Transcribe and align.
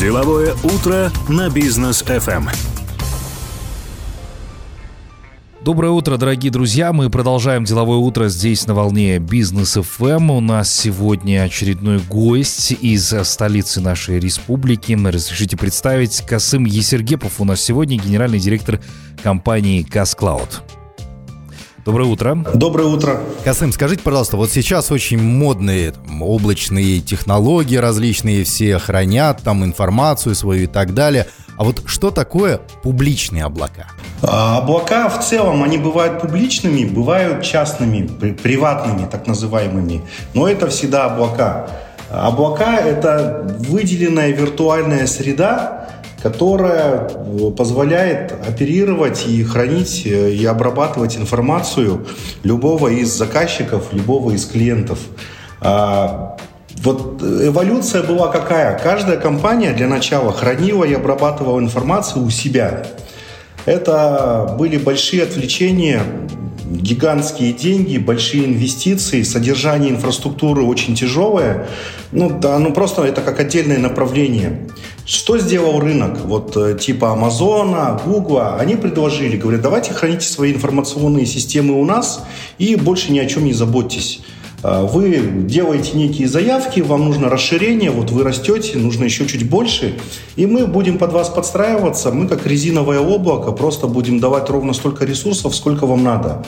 Деловое 0.00 0.54
утро 0.64 1.12
на 1.28 1.50
бизнес 1.50 2.02
FM. 2.02 2.48
Доброе 5.60 5.90
утро, 5.90 6.16
дорогие 6.16 6.50
друзья. 6.50 6.94
Мы 6.94 7.10
продолжаем 7.10 7.64
деловое 7.64 7.98
утро 7.98 8.30
здесь 8.30 8.66
на 8.66 8.72
волне 8.72 9.18
Бизнес 9.18 9.74
ФМ. 9.74 10.30
У 10.30 10.40
нас 10.40 10.72
сегодня 10.74 11.42
очередной 11.42 11.98
гость 11.98 12.72
из 12.80 13.12
столицы 13.28 13.82
нашей 13.82 14.18
республики. 14.18 14.98
Разрешите 15.04 15.58
представить 15.58 16.22
Касым 16.22 16.64
Есергепов. 16.64 17.38
У 17.38 17.44
нас 17.44 17.60
сегодня 17.60 17.98
генеральный 17.98 18.38
директор 18.38 18.80
компании 19.22 19.82
Касклауд. 19.82 20.62
Доброе 21.84 22.10
утро. 22.10 22.34
Доброе 22.54 22.88
утро. 22.88 23.20
Касым, 23.42 23.72
скажите, 23.72 24.02
пожалуйста, 24.02 24.36
вот 24.36 24.50
сейчас 24.50 24.90
очень 24.90 25.18
модные 25.18 25.92
там, 25.92 26.22
облачные 26.22 27.00
технологии 27.00 27.76
различные, 27.76 28.44
все 28.44 28.78
хранят 28.78 29.40
там 29.42 29.64
информацию 29.64 30.34
свою 30.34 30.64
и 30.64 30.66
так 30.66 30.92
далее. 30.92 31.26
А 31.56 31.64
вот 31.64 31.82
что 31.86 32.10
такое 32.10 32.60
публичные 32.82 33.44
облака? 33.44 33.86
А, 34.22 34.58
облака 34.58 35.08
в 35.08 35.24
целом, 35.24 35.62
они 35.62 35.78
бывают 35.78 36.20
публичными, 36.20 36.84
бывают 36.84 37.42
частными, 37.42 38.06
приватными, 38.06 39.06
так 39.10 39.26
называемыми. 39.26 40.02
Но 40.34 40.48
это 40.48 40.68
всегда 40.68 41.06
облака. 41.06 41.68
Облака– 42.10 42.76
это 42.84 43.56
выделенная 43.60 44.32
виртуальная 44.32 45.06
среда, 45.06 45.88
которая 46.22 47.08
э, 47.08 47.50
позволяет 47.56 48.32
оперировать 48.46 49.26
и 49.26 49.42
хранить 49.42 50.02
э, 50.04 50.32
и 50.32 50.44
обрабатывать 50.44 51.16
информацию 51.16 52.06
любого 52.42 52.88
из 52.88 53.08
заказчиков, 53.08 53.92
любого 53.92 54.32
из 54.32 54.44
клиентов. 54.46 54.98
А, 55.60 56.36
вот 56.82 57.22
эволюция 57.22 58.02
была 58.02 58.28
какая? 58.28 58.78
Каждая 58.78 59.16
компания 59.16 59.72
для 59.72 59.88
начала 59.88 60.32
хранила 60.32 60.84
и 60.84 60.94
обрабатывала 60.94 61.58
информацию 61.58 62.24
у 62.24 62.30
себя. 62.30 62.86
Это 63.66 64.56
были 64.58 64.78
большие 64.78 65.22
отвлечения, 65.22 66.02
гигантские 66.70 67.52
деньги, 67.52 67.98
большие 67.98 68.46
инвестиции, 68.46 69.22
содержание 69.22 69.90
инфраструктуры 69.90 70.62
очень 70.62 70.94
тяжелое. 70.94 71.66
Ну, 72.12 72.30
да, 72.30 72.58
ну 72.58 72.72
просто 72.72 73.02
это 73.02 73.20
как 73.20 73.40
отдельное 73.40 73.78
направление. 73.78 74.68
Что 75.10 75.38
сделал 75.38 75.80
рынок? 75.80 76.20
Вот 76.24 76.56
э, 76.56 76.78
типа 76.78 77.10
Амазона, 77.10 78.00
Гугла, 78.04 78.54
они 78.60 78.76
предложили, 78.76 79.36
говорят, 79.36 79.60
давайте 79.60 79.92
храните 79.92 80.28
свои 80.28 80.52
информационные 80.52 81.26
системы 81.26 81.80
у 81.80 81.84
нас 81.84 82.22
и 82.58 82.76
больше 82.76 83.10
ни 83.10 83.18
о 83.18 83.26
чем 83.26 83.44
не 83.44 83.52
заботьтесь. 83.52 84.20
А, 84.62 84.84
вы 84.84 85.18
делаете 85.48 85.96
некие 85.96 86.28
заявки, 86.28 86.78
вам 86.78 87.06
нужно 87.06 87.28
расширение, 87.28 87.90
вот 87.90 88.12
вы 88.12 88.22
растете, 88.22 88.78
нужно 88.78 89.02
еще 89.02 89.26
чуть 89.26 89.48
больше, 89.48 89.96
и 90.36 90.46
мы 90.46 90.68
будем 90.68 90.96
под 90.96 91.12
вас 91.12 91.28
подстраиваться, 91.28 92.12
мы 92.12 92.28
как 92.28 92.46
резиновое 92.46 93.00
облако 93.00 93.50
просто 93.50 93.88
будем 93.88 94.20
давать 94.20 94.48
ровно 94.48 94.74
столько 94.74 95.04
ресурсов, 95.06 95.56
сколько 95.56 95.86
вам 95.86 96.04
надо. 96.04 96.44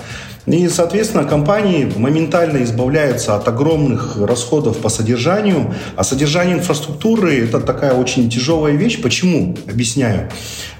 И, 0.47 0.69
соответственно, 0.69 1.25
компании 1.25 1.89
моментально 1.97 2.65
избавляются 2.65 3.37
от 3.37 3.47
огромных 3.47 4.17
расходов 4.17 4.79
по 4.79 4.89
содержанию, 4.89 5.73
а 5.95 6.03
содержание 6.03 6.57
инфраструктуры– 6.57 7.39
это 7.45 7.61
такая 7.61 7.95
очень 7.95 8.29
тяжелая 8.29 8.75
вещь. 8.75 9.01
Почему? 9.01 9.57
Объясняю. 9.71 10.31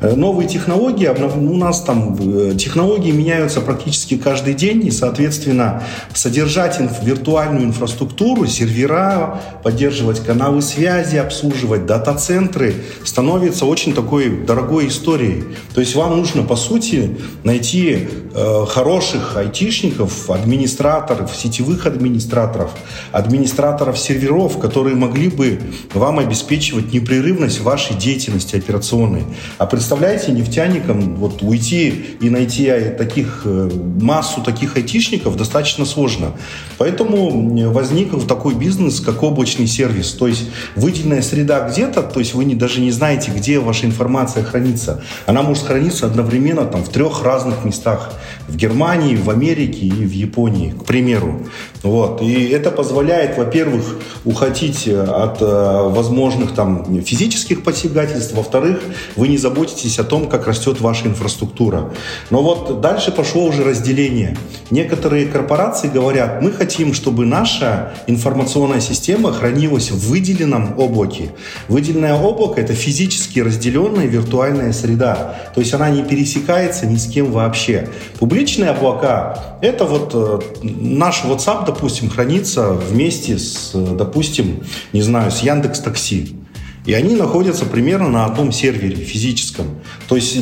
Э, 0.01 0.15
новые 0.17 0.49
технологии, 0.49 1.07
у 1.07 1.57
нас 1.57 1.83
там 1.83 2.17
э, 2.19 2.55
технологии 2.57 3.13
меняются 3.13 3.61
практически 3.61 4.17
каждый 4.17 4.55
день, 4.55 4.85
и, 4.85 4.91
соответственно, 4.91 5.85
содержать 6.13 6.81
виртуальную 7.03 7.67
инфраструктуру, 7.67 8.47
сервера, 8.47 9.41
поддерживать 9.63 10.25
каналы 10.25 10.61
связи, 10.63 11.17
обслуживать 11.19 11.87
дата-центры 11.87 12.75
становится 13.05 13.67
очень 13.67 13.95
такой 13.95 14.29
дорогой 14.45 14.89
историей. 14.89 15.45
То 15.73 15.81
есть 15.81 15.95
вам 15.95 16.17
нужно, 16.17 16.43
по 16.43 16.57
сути, 16.57 17.17
найти 17.45 18.09
э, 18.35 18.67
хороших 18.69 19.37
айтишников, 19.53 20.31
администраторов, 20.31 21.37
сетевых 21.37 21.87
администраторов, 21.87 22.71
администраторов 23.13 23.99
серверов, 23.99 24.59
которые 24.59 24.97
могли 24.97 25.29
бы 25.29 25.61
вам 25.93 26.19
обеспечивать 26.19 26.93
непрерывность 26.93 27.61
вашей 27.61 27.97
деятельности 27.97 28.57
операционной. 28.57 29.25
А 29.59 29.67
представляете, 29.67 30.33
нефтяникам 30.33 31.17
вот 31.17 31.43
уйти 31.43 32.17
и 32.21 32.31
найти 32.31 32.73
таких, 32.97 33.43
э, 33.45 33.71
массу 34.01 34.41
таких 34.43 34.77
айтишников 34.77 35.37
достаточно 35.37 35.85
сложно. 35.85 36.33
Поэтому 36.79 37.03
Поэтому 37.03 37.71
возник 37.73 38.27
такой 38.27 38.55
бизнес, 38.55 39.01
как 39.01 39.23
облачный 39.23 39.67
сервис. 39.67 40.13
То 40.13 40.29
есть 40.29 40.45
выделенная 40.77 41.23
среда 41.23 41.69
где-то, 41.69 42.03
то 42.03 42.21
есть 42.21 42.35
вы 42.35 42.45
не, 42.45 42.55
даже 42.55 42.81
не 42.81 42.91
знаете, 42.91 43.33
где 43.35 43.59
ваша 43.59 43.87
информация 43.87 44.45
хранится. 44.45 45.03
Она 45.27 45.43
может 45.43 45.65
храниться 45.65 46.07
одновременно 46.07 46.65
там, 46.65 46.83
в 46.85 46.89
трех 46.89 47.23
разных 47.23 47.65
местах. 47.65 48.13
В 48.49 48.57
Германии, 48.57 49.17
в 49.17 49.31
Америке 49.31 49.42
и 49.87 50.07
в 50.07 50.13
Японии, 50.13 50.71
к 50.71 50.85
примеру. 50.85 51.47
Вот. 51.83 52.23
И 52.23 52.49
это 52.49 52.71
позволяет, 52.71 53.37
во-первых, 53.37 53.97
уходить 54.25 54.87
от 54.89 55.43
э, 55.43 55.89
возможных 55.89 56.55
там, 56.55 57.03
физических 57.03 57.65
посягательств. 57.65 58.35
Во-вторых, 58.35 58.81
вы 59.17 59.29
не 59.29 59.39
заботитесь 59.39 59.99
о 59.99 60.05
том, 60.05 60.29
как 60.29 60.47
растет 60.47 60.81
ваша 60.81 61.09
инфраструктура. 61.09 61.93
Но 62.31 62.43
вот 62.43 62.81
дальше 62.81 63.11
пошло 63.11 63.45
уже 63.45 63.65
разделение. 63.65 64.37
Некоторые 64.71 65.27
корпорации 65.27 65.89
говорят, 65.89 66.41
мы 66.41 66.53
хотим, 66.53 66.95
чтобы 66.95 67.27
наша 67.27 67.93
информационная 68.07 68.81
система 68.81 69.33
хранилась 69.33 69.91
в 69.91 70.09
выделенном 70.09 70.79
облаке. 70.79 71.33
Выделенное 71.69 72.15
облако— 72.15 72.61
это 72.63 72.75
физически 72.75 73.41
разделенная 73.41 74.07
виртуальная 74.07 74.73
среда. 74.73 75.35
То 75.55 75.61
есть 75.61 75.75
она 75.75 75.91
не 75.91 76.03
пересекается 76.05 76.87
ни 76.87 76.97
с 76.97 77.07
кем 77.07 77.33
вообще. 77.33 77.89
Публичные 78.19 78.71
облака— 78.71 79.59
это 79.61 79.85
вот 79.85 80.13
э, 80.15 80.41
наш 80.63 81.25
WhatsApp, 81.25 81.72
допустим, 81.75 82.11
хранится 82.11 82.71
вместе 82.71 83.39
с, 83.39 83.73
допустим, 83.75 84.63
не 84.93 85.03
знаю, 85.03 85.31
с 85.31 85.41
Яндекс 85.41 85.81
Такси. 85.81 86.37
И 86.85 86.93
они 86.95 87.15
находятся 87.17 87.65
примерно 87.65 88.09
на 88.09 88.27
одном 88.27 88.53
сервере 88.53 88.97
физическом. 88.97 89.67
То 90.09 90.17
есть 90.17 90.37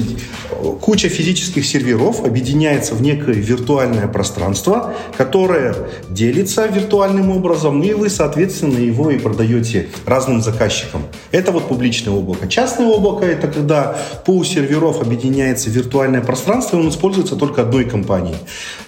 куча 0.80 1.08
физических 1.08 1.64
серверов 1.66 2.24
объединяется 2.24 2.94
в 2.94 3.02
некое 3.02 3.34
виртуальное 3.34 4.08
пространство, 4.08 4.94
которое 5.16 5.74
делится 6.08 6.66
виртуальным 6.66 7.30
образом, 7.30 7.82
и 7.82 7.92
вы, 7.92 8.10
соответственно, 8.10 8.78
его 8.78 9.10
и 9.10 9.18
продаете 9.18 9.88
разным 10.06 10.42
заказчикам. 10.42 11.02
Это 11.30 11.52
вот 11.52 11.68
публичное 11.68 12.14
облако. 12.14 12.48
Частное 12.48 12.86
облако– 12.86 13.24
это 13.26 13.48
когда 13.48 13.98
пул 14.24 14.44
серверов 14.44 15.00
объединяется 15.00 15.70
виртуальное 15.70 16.20
пространство, 16.20 16.76
и 16.76 16.80
он 16.80 16.88
используется 16.88 17.36
только 17.36 17.62
одной 17.62 17.84
компанией. 17.84 18.36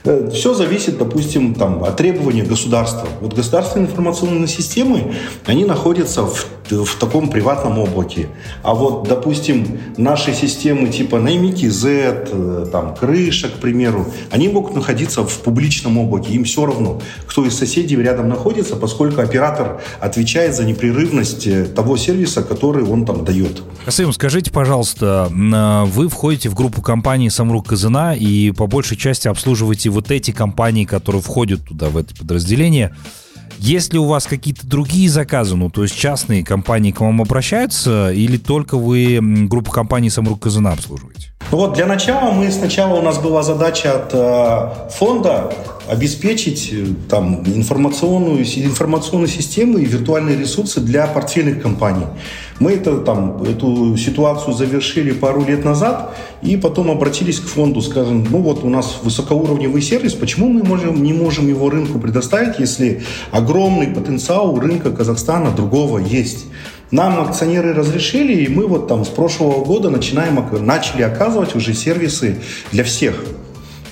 Э, 0.04 0.30
Все 0.32 0.54
зависит, 0.54 0.98
допустим, 0.98 1.54
там, 1.54 1.84
от 1.84 1.96
требований 1.96 2.42
государства. 2.42 3.08
Вот 3.20 3.34
государственные 3.34 3.88
информационные 3.88 4.48
системы, 4.48 5.14
они 5.46 5.64
находятся 5.64 6.22
в, 6.22 6.46
в 6.70 6.98
таком 6.98 7.28
приватном 7.28 7.78
облаке. 7.78 8.28
А 8.62 8.74
вот, 8.74 9.08
допустим, 9.08 9.78
наши 9.96 10.34
системы 10.34 10.88
типа 10.88 11.18
Наймики 11.62 11.68
Z, 11.68 12.28
э, 12.32 12.66
там, 12.70 12.94
крыша, 12.94 13.48
к 13.48 13.60
примеру, 13.60 14.06
они 14.30 14.48
могут 14.48 14.74
находиться 14.74 15.22
в 15.22 15.38
публичном 15.40 15.98
облаке. 15.98 16.32
Им 16.32 16.44
все 16.44 16.66
равно, 16.66 17.00
кто 17.26 17.44
из 17.44 17.56
соседей 17.56 17.96
рядом 17.96 18.28
находится, 18.28 18.76
поскольку 18.76 19.20
оператор 19.20 19.80
отвечает 20.00 20.54
за 20.54 20.64
непрерывность 20.64 21.46
э, 21.46 21.64
того 21.64 21.96
сервиса, 21.96 22.42
который 22.42 22.84
он 22.84 23.04
там 23.04 23.24
дает. 23.24 23.62
Касым, 23.84 24.12
скажите, 24.12 24.50
пожалуйста, 24.50 25.30
а, 25.30 25.84
вы 25.84 26.08
входите 26.08 26.48
в 26.48 26.54
группу 26.54 26.82
компаний 26.82 27.30
«Самрук 27.30 27.68
Казана» 27.68 28.14
и 28.14 28.52
по 28.52 28.66
большей 28.66 28.96
части 28.96 29.28
обслуживаете 29.28 29.90
вот 29.90 30.10
эти 30.10 30.30
компании, 30.30 30.84
которые 30.84 31.22
входят 31.22 31.64
туда, 31.64 31.88
в 31.88 31.96
это 31.96 32.14
подразделение. 32.14 32.94
Есть 33.58 33.92
ли 33.92 33.98
у 33.98 34.06
вас 34.06 34.26
какие-то 34.26 34.66
другие 34.66 35.08
заказы, 35.08 35.54
ну, 35.54 35.70
то 35.70 35.84
есть 35.84 35.96
частные 35.96 36.44
компании 36.44 36.90
к 36.90 37.00
вам 37.00 37.20
обращаются, 37.22 38.10
или 38.12 38.36
только 38.36 38.76
вы 38.76 39.20
группу 39.48 39.70
компаний 39.70 40.10
«Самрук 40.10 40.42
Казана» 40.42 40.72
обслуживаете? 40.72 41.31
Вот 41.52 41.74
для 41.74 41.84
начала 41.84 42.30
мы 42.30 42.50
сначала 42.50 42.98
у 42.98 43.02
нас 43.02 43.18
была 43.18 43.42
задача 43.42 43.92
от 43.92 44.14
э, 44.14 44.88
фонда 44.90 45.52
обеспечить 45.86 46.70
э, 46.72 46.86
там 47.10 47.42
информационную, 47.44 48.42
информационную 48.42 49.28
систему 49.28 49.76
и 49.76 49.84
виртуальные 49.84 50.38
ресурсы 50.38 50.80
для 50.80 51.06
портфельных 51.06 51.60
компаний. 51.60 52.06
Мы 52.58 52.72
это, 52.72 52.96
там, 52.98 53.42
эту 53.42 53.94
ситуацию 53.98 54.54
завершили 54.54 55.12
пару 55.12 55.44
лет 55.44 55.62
назад 55.62 56.16
и 56.40 56.56
потом 56.56 56.90
обратились 56.90 57.38
к 57.38 57.46
фонду, 57.46 57.82
скажем, 57.82 58.26
ну 58.30 58.38
вот 58.38 58.64
у 58.64 58.70
нас 58.70 59.00
высокоуровневый 59.02 59.82
сервис, 59.82 60.14
почему 60.14 60.48
мы 60.48 60.62
можем, 60.62 61.02
не 61.02 61.12
можем 61.12 61.48
его 61.48 61.68
рынку 61.68 61.98
предоставить, 61.98 62.60
если 62.60 63.02
огромный 63.30 63.88
потенциал 63.88 64.54
у 64.54 64.58
рынка 64.58 64.90
Казахстана 64.90 65.50
другого 65.50 65.98
есть. 65.98 66.46
Нам 66.92 67.18
акционеры 67.20 67.72
разрешили, 67.72 68.34
и 68.34 68.48
мы 68.48 68.66
вот 68.66 68.86
там 68.86 69.06
с 69.06 69.08
прошлого 69.08 69.64
года 69.64 69.88
начинаем, 69.88 70.38
начали 70.60 71.00
оказывать 71.00 71.56
уже 71.56 71.72
сервисы 71.72 72.36
для 72.70 72.84
всех. 72.84 73.24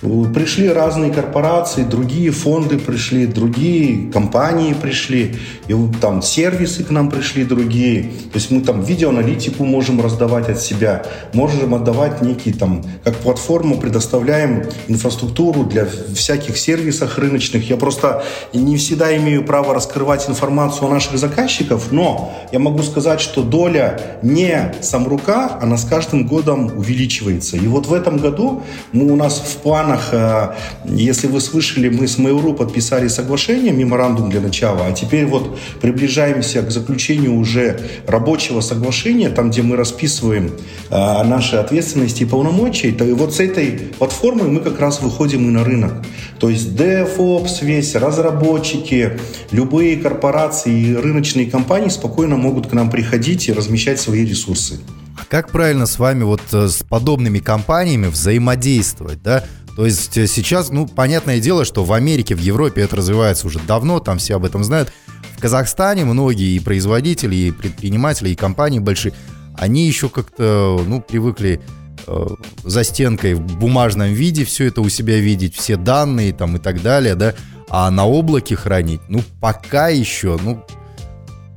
Пришли 0.00 0.70
разные 0.70 1.12
корпорации, 1.12 1.82
другие 1.82 2.30
фонды 2.30 2.78
пришли, 2.78 3.26
другие 3.26 4.10
компании 4.10 4.72
пришли, 4.72 5.36
и 5.68 5.74
там 6.00 6.22
сервисы 6.22 6.84
к 6.84 6.90
нам 6.90 7.10
пришли 7.10 7.44
другие. 7.44 8.04
То 8.32 8.36
есть 8.36 8.50
мы 8.50 8.62
там 8.62 8.80
видеоаналитику 8.80 9.62
можем 9.64 10.00
раздавать 10.00 10.48
от 10.48 10.58
себя, 10.58 11.04
можем 11.34 11.74
отдавать 11.74 12.22
некий 12.22 12.54
там, 12.54 12.82
как 13.04 13.16
платформу 13.16 13.76
предоставляем 13.76 14.64
инфраструктуру 14.88 15.64
для 15.64 15.86
всяких 16.14 16.56
сервисов 16.56 17.18
рыночных. 17.18 17.68
Я 17.68 17.76
просто 17.76 18.22
не 18.54 18.78
всегда 18.78 19.14
имею 19.18 19.44
право 19.44 19.74
раскрывать 19.74 20.30
информацию 20.30 20.88
о 20.88 20.90
наших 20.90 21.18
заказчиков, 21.18 21.92
но 21.92 22.32
я 22.52 22.58
могу 22.58 22.82
сказать, 22.84 23.20
что 23.20 23.42
доля 23.42 24.00
не 24.22 24.72
самрука, 24.80 25.58
она 25.60 25.76
с 25.76 25.84
каждым 25.84 26.26
годом 26.26 26.72
увеличивается. 26.78 27.58
И 27.58 27.66
вот 27.66 27.86
в 27.86 27.92
этом 27.92 28.16
году 28.16 28.62
мы 28.92 29.12
у 29.12 29.16
нас 29.16 29.40
в 29.40 29.58
план 29.58 29.89
планах, 29.90 30.08
э, 30.12 30.54
если 30.84 31.26
вы 31.26 31.40
слышали, 31.40 31.88
мы 31.88 32.06
с 32.06 32.18
Mail.ru 32.18 32.54
подписали 32.54 33.08
соглашение, 33.08 33.72
меморандум 33.72 34.30
для 34.30 34.40
начала, 34.40 34.86
а 34.86 34.92
теперь 34.92 35.26
вот 35.26 35.58
приближаемся 35.80 36.62
к 36.62 36.70
заключению 36.70 37.34
уже 37.34 37.80
рабочего 38.06 38.60
соглашения, 38.60 39.30
там, 39.30 39.50
где 39.50 39.62
мы 39.62 39.76
расписываем 39.76 40.52
э, 40.90 41.24
наши 41.24 41.56
ответственности 41.56 42.22
и 42.22 42.26
полномочия. 42.26 42.90
И 42.90 43.12
вот 43.12 43.34
с 43.34 43.40
этой 43.40 43.72
платформой 43.98 44.48
мы 44.48 44.60
как 44.60 44.80
раз 44.80 45.02
выходим 45.02 45.48
и 45.48 45.50
на 45.50 45.64
рынок. 45.64 45.92
То 46.38 46.48
есть 46.48 46.68
DevOps 46.68 47.62
весь, 47.64 47.94
разработчики, 47.94 49.18
любые 49.50 49.96
корпорации 49.96 50.72
и 50.72 50.94
рыночные 50.94 51.50
компании 51.50 51.88
спокойно 51.88 52.36
могут 52.36 52.66
к 52.66 52.72
нам 52.72 52.90
приходить 52.90 53.48
и 53.48 53.52
размещать 53.52 54.00
свои 54.00 54.24
ресурсы. 54.24 54.80
А 55.20 55.24
как 55.28 55.50
правильно 55.50 55.84
с 55.84 55.98
вами 55.98 56.22
вот 56.22 56.40
э, 56.52 56.68
с 56.68 56.82
подобными 56.82 57.40
компаниями 57.40 58.06
взаимодействовать, 58.06 59.22
да? 59.22 59.44
То 59.80 59.86
есть 59.86 60.18
э, 60.18 60.26
сейчас, 60.26 60.68
ну, 60.68 60.86
понятное 60.86 61.40
дело, 61.40 61.64
что 61.64 61.84
в 61.84 61.94
Америке, 61.94 62.34
в 62.34 62.38
Европе 62.38 62.82
это 62.82 62.96
развивается 62.96 63.46
уже 63.46 63.58
давно, 63.60 63.98
там 63.98 64.18
все 64.18 64.36
об 64.36 64.44
этом 64.44 64.62
знают. 64.62 64.92
В 65.38 65.40
Казахстане 65.40 66.04
многие 66.04 66.54
и 66.54 66.60
производители, 66.60 67.34
и 67.34 67.50
предприниматели, 67.50 68.28
и 68.28 68.34
компании 68.34 68.78
большие, 68.78 69.14
они 69.56 69.86
еще 69.86 70.10
как-то, 70.10 70.84
ну, 70.86 71.00
привыкли 71.00 71.62
э, 72.06 72.26
за 72.62 72.84
стенкой 72.84 73.32
в 73.32 73.56
бумажном 73.56 74.12
виде 74.12 74.44
все 74.44 74.66
это 74.66 74.82
у 74.82 74.90
себя 74.90 75.18
видеть, 75.18 75.56
все 75.56 75.76
данные 75.76 76.34
там 76.34 76.56
и 76.56 76.58
так 76.58 76.82
далее, 76.82 77.14
да, 77.14 77.32
а 77.70 77.90
на 77.90 78.06
облаке 78.06 78.56
хранить, 78.56 79.00
ну, 79.08 79.22
пока 79.40 79.88
еще, 79.88 80.38
ну, 80.42 80.62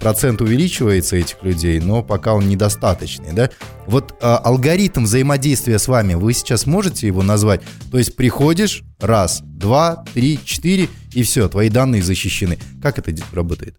процент 0.03 0.41
увеличивается 0.41 1.15
этих 1.15 1.37
людей, 1.43 1.79
но 1.79 2.03
пока 2.03 2.33
он 2.33 2.49
недостаточный, 2.49 3.31
да? 3.31 3.49
Вот 3.87 4.15
э, 4.19 4.25
алгоритм 4.25 5.05
взаимодействия 5.05 5.79
с 5.79 5.87
вами, 5.87 6.15
вы 6.15 6.33
сейчас 6.33 6.65
можете 6.65 7.07
его 7.07 7.23
назвать? 7.23 7.61
То 7.89 7.97
есть 7.97 8.17
приходишь, 8.17 8.83
раз, 8.99 9.39
два, 9.43 10.03
три, 10.13 10.41
четыре, 10.43 10.89
и 11.13 11.23
все, 11.23 11.47
твои 11.47 11.69
данные 11.69 12.03
защищены. 12.03 12.59
Как 12.81 12.99
это 12.99 13.13
работает? 13.31 13.77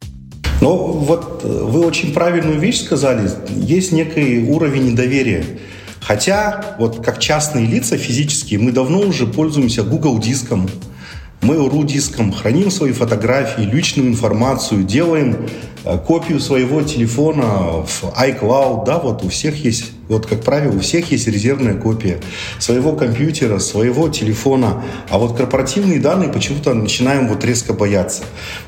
Ну, 0.63 0.93
вот 0.93 1.43
э, 1.45 1.47
вы 1.47 1.85
очень 1.85 2.15
правильную 2.15 2.59
вещь 2.59 2.83
сказали. 2.85 3.31
Есть 3.55 3.93
некий 3.93 4.49
уровень 4.49 4.93
недоверия. 4.93 5.45
Хотя, 6.01 6.77
вот 6.79 7.05
как 7.05 7.19
частные 7.19 7.67
лица 7.67 7.99
физические, 7.99 8.61
мы 8.61 8.73
давно 8.73 9.01
уже 9.01 9.27
пользуемся 9.27 9.83
Google 9.83 10.19
диском, 10.19 10.71
Mail.ru 11.45 11.85
диском, 11.85 12.33
храним 12.33 12.71
свои 12.71 12.93
фотографии, 12.93 13.63
личную 13.63 14.09
информацию, 14.09 14.83
делаем 14.83 15.49
Э, 15.87 15.99
копию 15.99 16.41
своего 16.41 16.81
телефона 16.81 17.85
в 17.87 18.05
iCloud, 18.05 18.87
да, 18.87 18.99
вот 18.99 19.23
у 19.23 19.29
всех 19.29 19.63
есть, 19.63 19.93
вот 20.09 20.25
как 20.25 20.43
правило, 20.43 20.77
у 20.77 20.81
всех 20.81 21.13
есть 21.13 21.29
резервная 21.29 21.75
копия 21.75 22.21
своего 22.59 22.93
компьютера, 22.95 23.59
своего 23.59 24.09
телефона, 24.09 24.83
а 25.11 25.19
вот 25.19 25.37
корпоративные 25.37 26.01
данные 26.01 26.31
почему-то 26.31 26.73
начинаем 26.73 27.29
вот 27.29 27.45
резко 27.45 27.75
бояться. 27.75 28.23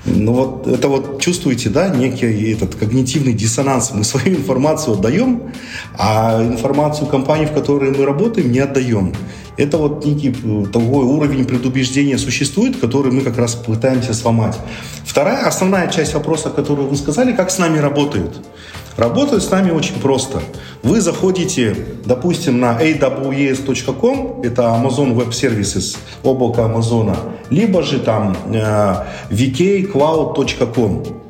Ну 0.05 0.35
вот 0.35 0.67
это 0.67 0.89
вот 0.89 1.23
чувствуете, 1.23 1.71
да, 1.71 1.89
некий 1.89 2.53
этот 2.53 2.75
когнитивный 2.75 3.33
диссонанс. 3.33 3.93
Мы 3.95 4.05
свою 4.05 4.37
информацию 4.37 4.99
отдаем, 4.99 5.55
а 5.97 6.43
информацию 6.43 7.07
компании, 7.07 7.47
в 7.47 7.53
которой 7.53 7.93
мы 7.93 8.05
работаем, 8.05 8.53
не 8.53 8.59
отдаем. 8.59 9.15
Это 9.57 9.79
вот 9.79 10.05
некий 10.05 10.33
такой 10.33 11.05
уровень 11.05 11.45
предубеждения 11.45 12.19
существует, 12.19 12.77
который 12.79 13.11
мы 13.11 13.23
как 13.23 13.39
раз 13.39 13.55
пытаемся 13.55 14.15
сломать. 14.15 14.59
Вторая, 15.05 15.47
основная 15.47 15.89
часть 15.89 16.15
вопроса, 16.15 16.51
которую 16.51 16.89
вы 16.89 16.97
сказали, 16.97 17.33
как 17.33 17.51
с 17.51 17.59
нами 17.59 17.79
работают. 17.79 18.43
Работают 18.97 19.43
с 19.43 19.51
нами 19.51 19.71
очень 19.71 20.01
просто. 20.01 20.41
Вы 20.83 21.01
заходите, 21.01 21.77
допустим, 22.05 22.61
на 22.61 22.79
aws.com, 22.81 24.41
это 24.43 24.63
Amazon 24.63 25.15
Web 25.15 25.31
Services, 25.31 25.99
облако 26.23 26.65
Амазона, 26.65 27.17
либо 27.51 27.83
же 27.83 27.99
там 27.99 28.37
э, 28.47 29.05
vkcloud.com. 29.31 31.26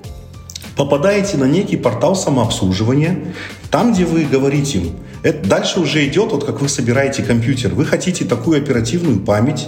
Попадаете 0.76 1.38
на 1.38 1.44
некий 1.44 1.76
портал 1.76 2.14
самообслуживания, 2.14 3.18
там, 3.70 3.94
где 3.94 4.04
вы 4.04 4.24
говорите, 4.24 4.82
это 5.22 5.48
дальше 5.48 5.80
уже 5.80 6.06
идет, 6.06 6.32
вот 6.32 6.44
как 6.44 6.60
вы 6.60 6.68
собираете 6.68 7.22
компьютер. 7.22 7.74
Вы 7.74 7.86
хотите 7.86 8.24
такую 8.24 8.58
оперативную 8.58 9.18
память, 9.20 9.66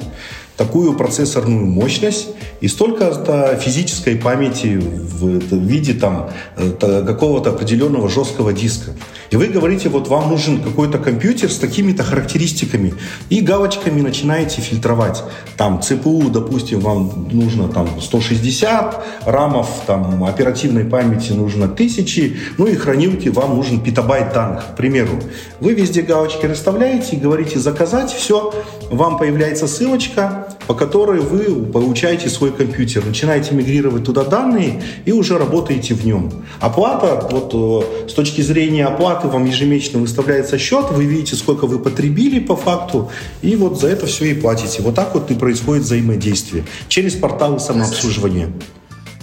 такую 0.59 0.95
процессорную 0.95 1.65
мощность 1.65 2.29
и 2.61 2.69
столько 2.69 3.57
физической 3.61 4.17
памяти 4.17 4.77
в 4.77 5.57
виде 5.57 5.95
там 5.95 6.31
э, 6.57 7.05
какого-то 7.07 7.51
определенного 7.51 8.09
жесткого 8.09 8.53
диска. 8.53 8.93
И 9.31 9.37
вы 9.37 9.47
говорите, 9.47 9.89
вот 9.89 10.09
вам 10.09 10.29
нужен 10.31 10.61
какой-то 10.61 10.99
компьютер 10.99 11.51
с 11.51 11.57
такими-то 11.59 12.03
характеристиками. 12.03 12.95
И 13.31 13.41
галочками 13.41 14.01
начинаете 14.01 14.61
фильтровать. 14.61 15.23
Там 15.57 15.81
CPU, 15.81 16.31
допустим, 16.31 16.81
вам 16.81 17.29
нужно 17.31 17.69
там 17.69 18.01
160, 18.01 19.05
рамов 19.27 19.69
там 19.87 20.25
оперативной 20.25 20.85
памяти 20.85 21.33
нужно 21.33 21.67
1000, 21.67 22.37
ну 22.59 22.67
и 22.67 22.75
хранилки 22.75 23.29
вам 23.29 23.57
нужен 23.57 23.81
петабайт 23.81 24.33
данных, 24.33 24.73
к 24.73 24.77
примеру. 24.77 25.21
Вы 25.61 25.75
везде 25.75 26.03
галочки 26.03 26.47
расставляете 26.47 27.17
и 27.17 27.21
говорите 27.21 27.61
заказать, 27.61 28.11
все, 28.11 28.53
вам 28.91 29.19
появляется 29.19 29.69
ссылочка, 29.69 30.48
по 30.69 30.75
которой 30.75 31.21
вы 31.21 31.65
получаете 31.65 32.29
свой 32.29 32.53
компьютер, 32.53 33.05
начинаете 33.05 33.55
мигрировать 33.55 34.05
туда 34.05 34.23
данные 34.23 34.83
и 35.07 35.13
уже 35.13 35.39
работаете 35.39 35.95
в 35.95 36.05
нем. 36.05 36.31
Оплата, 36.61 37.27
вот 37.33 37.55
э, 37.55 38.09
с 38.09 38.13
точки 38.13 38.43
зрения 38.43 38.85
оплаты 38.85 39.29
вам 39.29 39.47
ежемесячно 39.47 39.99
выставляется 39.99 40.59
счет, 40.59 40.91
вы 40.91 41.07
видите, 41.07 41.37
сколько 41.37 41.67
вы 41.67 41.79
потребили 41.79 42.39
по 42.39 42.55
факту, 42.55 43.11
и 43.41 43.57
вот 43.57 43.81
за 43.81 43.89
это 43.89 44.05
все 44.07 44.27
и 44.27 44.35
платите. 44.35 44.83
Вот 44.83 44.95
так 44.95 45.15
вот 45.15 45.31
и 45.31 45.35
происходит 45.35 45.85
взаимодействие 45.85 46.67
через 46.89 47.15
порталы 47.15 47.59
самообслуживания. 47.61 48.53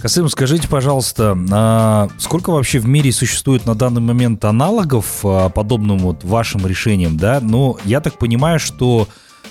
Касым, 0.00 0.28
скажите, 0.28 0.66
пожалуйста, 0.66 1.38
а 1.52 2.08
сколько 2.18 2.50
вообще 2.50 2.80
в 2.80 2.88
мире 2.88 3.12
существует 3.12 3.66
на 3.66 3.76
данный 3.76 4.00
момент 4.00 4.44
аналогов 4.44 5.20
а, 5.22 5.48
подобным 5.48 5.98
вот 5.98 6.24
вашим 6.24 6.66
решениям, 6.66 7.16
да? 7.16 7.38
Ну, 7.40 7.78
я 7.84 8.00
так 8.00 8.18
понимаю, 8.18 8.58
что 8.58 9.06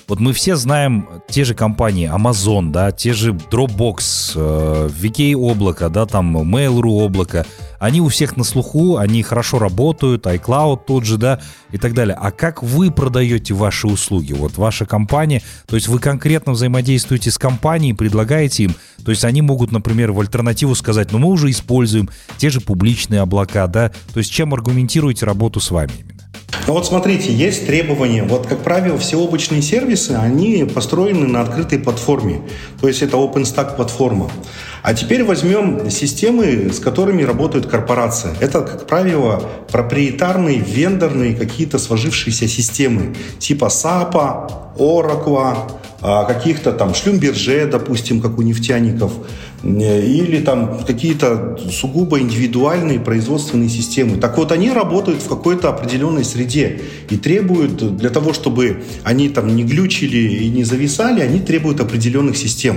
вот 0.08 0.20
мы 0.20 0.32
все 0.32 0.54
знаем 0.56 1.08
те 1.28 1.44
же 1.44 1.54
компании, 1.54 2.08
Amazon, 2.08 2.70
да, 2.70 2.92
те 2.92 3.12
же 3.12 3.32
Dropbox, 3.32 4.32
э, 4.36 4.88
VK 4.88 5.34
облако, 5.34 5.88
да, 5.88 6.06
там 6.06 6.36
Mail.ru 6.36 7.04
облако, 7.04 7.44
они 7.80 8.00
у 8.00 8.08
всех 8.08 8.36
на 8.36 8.44
слуху, 8.44 8.96
они 8.98 9.22
хорошо 9.22 9.58
работают, 9.58 10.26
iCloud 10.26 10.82
тот 10.86 11.04
же, 11.04 11.18
да, 11.18 11.40
и 11.72 11.78
так 11.78 11.92
далее. 11.92 12.16
А 12.20 12.30
как 12.30 12.62
вы 12.62 12.90
продаете 12.90 13.52
ваши 13.54 13.88
услуги? 13.88 14.32
Вот 14.32 14.56
ваша 14.56 14.86
компания, 14.86 15.42
то 15.66 15.74
есть 15.74 15.88
вы 15.88 15.98
конкретно 15.98 16.52
взаимодействуете 16.52 17.30
с 17.30 17.38
компанией, 17.38 17.92
предлагаете 17.92 18.64
им, 18.64 18.74
то 19.04 19.10
есть 19.10 19.24
они 19.24 19.42
могут, 19.42 19.72
например, 19.72 20.12
в 20.12 20.20
альтернативу 20.20 20.74
сказать, 20.74 21.10
ну 21.10 21.18
мы 21.18 21.28
уже 21.28 21.50
используем 21.50 22.08
те 22.38 22.48
же 22.50 22.60
публичные 22.60 23.20
облака, 23.22 23.66
да, 23.66 23.90
то 24.12 24.18
есть 24.18 24.30
чем 24.30 24.54
аргументируете 24.54 25.26
работу 25.26 25.58
с 25.60 25.70
вами 25.70 25.92
именно? 25.98 26.15
Ну 26.66 26.72
вот 26.72 26.86
смотрите, 26.86 27.32
есть 27.32 27.66
требования. 27.66 28.22
Вот, 28.24 28.46
как 28.46 28.62
правило, 28.62 28.98
все 28.98 29.16
облачные 29.18 29.62
сервисы, 29.62 30.12
они 30.12 30.64
построены 30.64 31.26
на 31.26 31.40
открытой 31.42 31.78
платформе. 31.78 32.42
То 32.80 32.88
есть 32.88 33.02
это 33.02 33.16
OpenStack 33.16 33.76
платформа. 33.76 34.30
А 34.82 34.94
теперь 34.94 35.24
возьмем 35.24 35.90
системы, 35.90 36.70
с 36.72 36.78
которыми 36.78 37.22
работают 37.22 37.66
корпорации. 37.66 38.30
Это, 38.40 38.62
как 38.62 38.86
правило, 38.86 39.42
проприетарные, 39.70 40.58
вендорные 40.58 41.34
какие-то 41.34 41.78
сложившиеся 41.78 42.48
системы 42.48 43.14
типа 43.38 43.66
SAP, 43.66 44.12
Oracle, 44.78 45.70
а, 46.02 46.24
каких-то 46.24 46.72
там 46.72 46.94
шлюмберже, 46.94 47.66
допустим, 47.66 48.20
как 48.20 48.38
у 48.38 48.42
нефтяников, 48.42 49.12
или 49.62 50.40
там 50.40 50.84
какие-то 50.86 51.58
сугубо 51.70 52.20
индивидуальные 52.20 53.00
производственные 53.00 53.68
системы. 53.68 54.18
Так 54.18 54.36
вот, 54.36 54.52
они 54.52 54.70
работают 54.70 55.22
в 55.22 55.28
какой-то 55.28 55.68
определенной 55.68 56.24
среде 56.24 56.80
и 57.10 57.16
требуют, 57.16 57.96
для 57.96 58.10
того, 58.10 58.32
чтобы 58.32 58.82
они 59.02 59.28
там 59.28 59.54
не 59.54 59.64
глючили 59.64 60.18
и 60.18 60.48
не 60.50 60.64
зависали, 60.64 61.20
они 61.20 61.40
требуют 61.40 61.80
определенных 61.80 62.36
систем. 62.36 62.76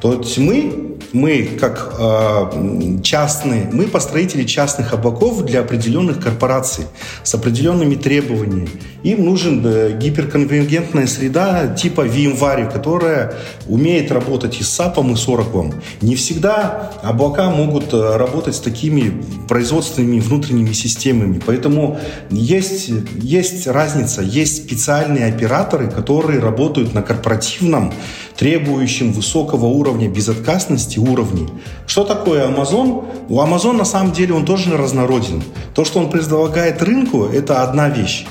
То 0.00 0.14
есть 0.14 0.38
мы 0.38 0.97
мы 1.12 1.56
как 1.58 1.94
э, 1.98 2.98
частные, 3.02 3.68
мы 3.72 3.86
построители 3.86 4.44
частных 4.44 4.92
облаков 4.92 5.44
для 5.44 5.60
определенных 5.60 6.22
корпораций 6.22 6.84
с 7.22 7.34
определенными 7.34 7.94
требованиями. 7.94 8.68
Им 9.02 9.24
нужен 9.24 9.64
э, 9.64 9.96
гиперконвергентная 9.98 11.06
среда 11.06 11.68
типа 11.68 12.02
VMware, 12.06 12.70
которая 12.70 13.34
умеет 13.66 14.12
работать 14.12 14.60
и 14.60 14.64
с 14.64 14.78
SAP, 14.78 15.12
и 15.12 15.16
с 15.16 15.28
Oracle. 15.28 15.74
Не 16.02 16.14
всегда 16.14 16.92
облака 17.02 17.50
могут 17.50 17.94
э, 17.94 18.16
работать 18.16 18.56
с 18.56 18.60
такими 18.60 19.22
производственными 19.48 20.20
внутренними 20.20 20.72
системами. 20.72 21.40
Поэтому 21.44 21.98
есть, 22.30 22.90
есть 23.22 23.66
разница. 23.66 24.22
Есть 24.22 24.64
специальные 24.64 25.26
операторы, 25.26 25.90
которые 25.90 26.40
работают 26.40 26.92
на 26.94 27.02
корпоративном, 27.02 27.92
требующем 28.36 29.12
высокого 29.12 29.66
уровня 29.66 30.08
безотказности 30.08 30.97
уровне. 30.98 31.48
Что 31.86 32.04
такое 32.04 32.46
Amazon? 32.48 33.04
У 33.28 33.40
Amazon 33.40 33.72
на 33.72 33.84
самом 33.84 34.12
деле 34.12 34.34
он 34.34 34.44
тоже 34.44 34.76
разнороден. 34.76 35.42
То, 35.74 35.84
что 35.84 35.98
он 35.98 36.10
предлагает 36.10 36.82
рынку, 36.82 37.24
это 37.24 37.62
одна 37.62 37.88
вещь. 37.88 38.26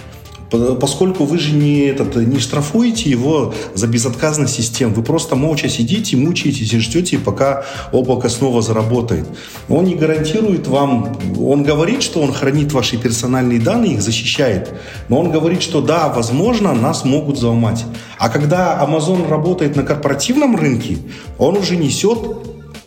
Поскольку 0.50 1.25
вы 1.25 1.39
же 1.39 1.53
не, 1.53 1.81
этот, 1.81 2.15
не 2.15 2.39
штрафуете 2.39 3.09
его 3.09 3.53
за 3.74 3.88
безотказность 3.88 4.55
систем, 4.55 4.93
вы 4.93 5.03
просто 5.03 5.36
молча 5.36 5.67
сидите, 5.67 6.15
мучаетесь 6.15 6.74
и 6.74 6.79
ждете, 6.79 7.19
пока 7.19 7.65
облако 7.91 8.29
снова 8.29 8.62
заработает. 8.62 9.27
Он 9.67 9.83
не 9.83 9.95
гарантирует 9.95 10.67
вам, 10.67 11.17
он 11.38 11.63
говорит, 11.63 12.01
что 12.01 12.21
он 12.21 12.31
хранит 12.31 12.71
ваши 12.71 12.97
персональные 12.97 13.59
данные, 13.59 13.95
их 13.95 14.01
защищает, 14.01 14.74
но 15.09 15.19
он 15.19 15.31
говорит, 15.31 15.62
что 15.62 15.81
да, 15.81 16.07
возможно, 16.07 16.74
нас 16.74 17.03
могут 17.03 17.36
взломать. 17.36 17.83
А 18.17 18.29
когда 18.29 18.81
Amazon 18.81 19.27
работает 19.27 19.75
на 19.75 19.83
корпоративном 19.83 20.55
рынке, 20.55 20.97
он 21.38 21.57
уже 21.57 21.75
несет 21.75 22.19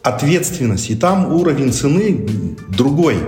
ответственность, 0.02 0.90
и 0.90 0.94
там 0.94 1.32
уровень 1.32 1.72
цены 1.72 2.26
другой. 2.68 3.18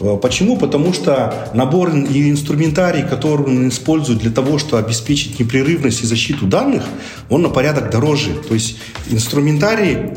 Э, 0.00 0.18
почему? 0.20 0.56
Потому 0.56 0.92
что 0.92 1.50
набор 1.54 1.90
и 1.94 2.30
инструментарий, 2.30 3.02
который 3.02 3.46
он 3.46 3.68
использует 3.68 4.20
для 4.20 4.30
того, 4.30 4.58
чтобы 4.58 4.82
обеспечить 4.82 5.38
непрерывность 5.38 6.02
и 6.02 6.06
защиту 6.06 6.46
данных, 6.46 6.84
он 7.28 7.42
на 7.42 7.48
порядок 7.48 7.90
дороже. 7.90 8.30
То 8.48 8.54
есть 8.54 8.78
инструментарий, 9.10 10.12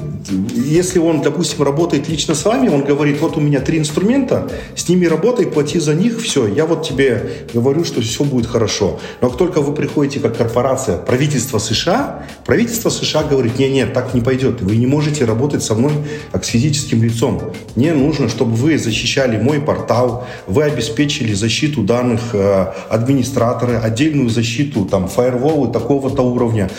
если 0.55 0.99
он, 0.99 1.21
допустим, 1.21 1.63
работает 1.63 2.07
лично 2.07 2.35
с 2.35 2.45
вами, 2.45 2.69
он 2.69 2.83
говорит, 2.83 3.19
вот 3.21 3.37
у 3.37 3.39
меня 3.39 3.59
три 3.59 3.79
инструмента, 3.79 4.49
с 4.75 4.87
ними 4.87 5.05
работай, 5.05 5.47
плати 5.47 5.79
за 5.79 5.95
них, 5.95 6.21
все, 6.21 6.47
я 6.47 6.65
вот 6.65 6.87
тебе 6.87 7.47
говорю, 7.53 7.83
что 7.83 8.01
все 8.01 8.23
будет 8.23 8.45
хорошо. 8.45 8.99
Но 9.21 9.29
как 9.29 9.37
только 9.37 9.61
вы 9.61 9.73
приходите 9.73 10.19
как 10.19 10.37
корпорация, 10.37 10.97
правительство 10.97 11.57
США, 11.57 12.25
правительство 12.45 12.89
США 12.89 13.23
говорит, 13.23 13.57
нет, 13.57 13.71
нет, 13.71 13.93
так 13.93 14.13
не 14.13 14.21
пойдет, 14.21 14.61
вы 14.61 14.75
не 14.75 14.87
можете 14.87 15.25
работать 15.25 15.63
со 15.63 15.75
мной 15.75 15.93
как 16.31 16.45
с 16.45 16.49
физическим 16.49 17.03
лицом. 17.03 17.41
Мне 17.75 17.93
нужно, 17.93 18.29
чтобы 18.29 18.53
вы 18.55 18.77
защищали 18.77 19.41
мой 19.41 19.59
портал, 19.71 20.25
вы 20.47 20.63
обеспечили 20.63 21.33
защиту 21.33 21.83
данных 21.83 22.21
э, 22.33 22.73
администратора, 22.89 23.79
отдельную 23.79 24.29
защиту, 24.29 24.85
там, 24.85 25.07
фаерволы 25.07 25.71
такого-то 25.71 26.23
уровня, 26.23 26.69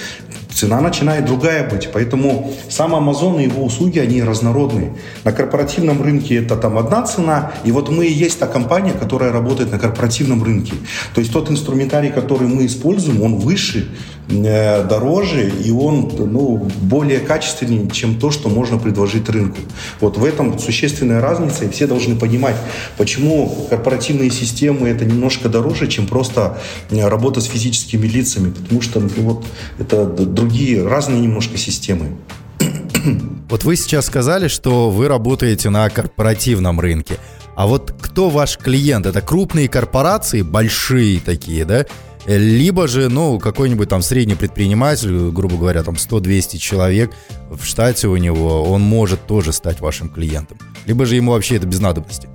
цена 0.53 0.81
начинает 0.81 1.25
другая 1.25 1.69
быть. 1.69 1.89
Поэтому 1.93 2.53
сам 2.69 2.95
Amazon 2.95 3.41
и 3.41 3.45
его 3.45 3.65
услуги, 3.65 3.99
они 3.99 4.23
разнородные. 4.23 4.93
На 5.25 5.33
корпоративном 5.33 6.03
рынке 6.03 6.37
это 6.37 6.57
там 6.57 6.79
одна 6.79 7.03
цена, 7.03 7.53
и 7.65 7.73
вот 7.73 7.89
мы 7.89 8.07
и 8.07 8.13
есть 8.13 8.39
та 8.39 8.47
компания, 8.47 8.93
которая 8.93 9.33
работает 9.33 9.73
на 9.73 9.79
корпоративном 9.79 10.43
рынке. 10.43 10.75
То 11.15 11.21
есть 11.21 11.33
тот 11.33 11.51
инструментарий, 11.51 12.11
который 12.11 12.47
мы 12.47 12.67
используем, 12.67 13.23
он 13.23 13.37
выше, 13.37 13.89
дороже, 14.33 15.51
и 15.51 15.71
он 15.71 16.11
ну, 16.17 16.69
более 16.81 17.21
качественный, 17.21 17.91
чем 17.91 18.19
то, 18.19 18.31
что 18.31 18.49
можно 18.49 18.79
предложить 18.79 19.29
рынку. 19.29 19.59
Вот 20.01 20.17
в 20.17 20.25
этом 20.25 20.59
существенная 20.59 21.21
разница, 21.21 21.65
и 21.65 21.71
все 21.71 21.87
должны 21.87 22.17
понимать, 22.17 22.57
почему 22.97 23.67
корпоративные 23.69 24.31
системы 24.31 24.89
это 24.89 25.05
немножко 25.05 25.49
дороже, 25.49 25.87
чем 25.89 26.07
просто 26.07 26.59
э, 26.91 27.07
работа 27.07 27.41
с 27.41 27.45
физическими 27.45 28.07
лицами, 28.07 28.53
потому 28.53 28.81
что 28.81 29.01
ну, 29.01 29.09
вот 29.17 29.45
это 29.79 30.07
другие, 30.07 30.87
разные 30.87 31.21
немножко 31.21 31.57
системы. 31.59 32.17
Вот 33.49 33.65
вы 33.65 33.77
сейчас 33.77 34.07
сказали, 34.07 34.49
что 34.49 34.89
вы 34.89 35.09
работаете 35.09 35.69
на 35.69 35.91
корпоративном 35.91 36.81
рынке. 36.81 37.19
А 37.55 37.67
вот 37.67 37.93
кто 38.01 38.31
ваш 38.31 38.57
клиент? 38.57 39.05
Это 39.05 39.21
крупные 39.21 39.69
корпорации, 39.69 40.41
большие 40.41 41.21
такие, 41.21 41.67
да? 41.67 41.85
Либо 42.27 42.87
же, 42.87 43.09
ну, 43.09 43.39
какой-нибудь 43.39 43.89
там 43.89 44.03
средний 44.03 44.35
предприниматель, 44.35 45.31
грубо 45.31 45.57
говоря, 45.57 45.83
там 45.83 45.95
100-200 45.95 46.59
человек 46.59 47.13
в 47.51 47.65
штате 47.65 48.09
у 48.09 48.17
него, 48.17 48.63
он 48.63 48.83
может 48.83 49.27
тоже 49.27 49.53
стать 49.53 49.81
вашим 49.81 50.09
клиентом. 50.09 50.59
Либо 50.87 51.05
же 51.07 51.17
ему 51.17 51.33
вообще 51.33 51.57
это 51.57 51.67
без 51.67 51.81
надобности. 51.81 52.29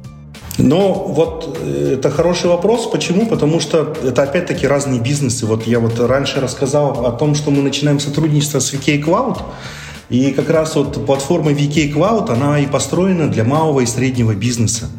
Но 0.58 0.94
вот 0.94 1.60
э, 1.62 1.96
это 1.98 2.10
хороший 2.10 2.50
вопрос. 2.50 2.88
Почему? 2.88 3.28
Потому 3.28 3.60
что 3.60 3.96
это 4.04 4.24
опять-таки 4.24 4.68
разные 4.68 5.00
бизнесы. 5.00 5.46
Вот 5.46 5.68
я 5.68 5.80
вот 5.80 6.00
раньше 6.00 6.40
рассказал 6.40 7.06
о 7.06 7.12
том, 7.12 7.36
что 7.36 7.52
мы 7.52 7.62
начинаем 7.62 8.00
сотрудничество 8.00 8.60
с 8.60 8.74
VK 8.74 9.04
Cloud. 9.04 9.38
И 10.10 10.32
как 10.32 10.50
раз 10.50 10.76
вот 10.76 11.06
платформа 11.06 11.52
VK 11.52 11.94
Cloud, 11.94 12.32
она 12.32 12.60
и 12.60 12.66
построена 12.66 13.28
для 13.28 13.44
малого 13.44 13.82
и 13.82 13.86
среднего 13.86 14.34
бизнеса. 14.34 14.90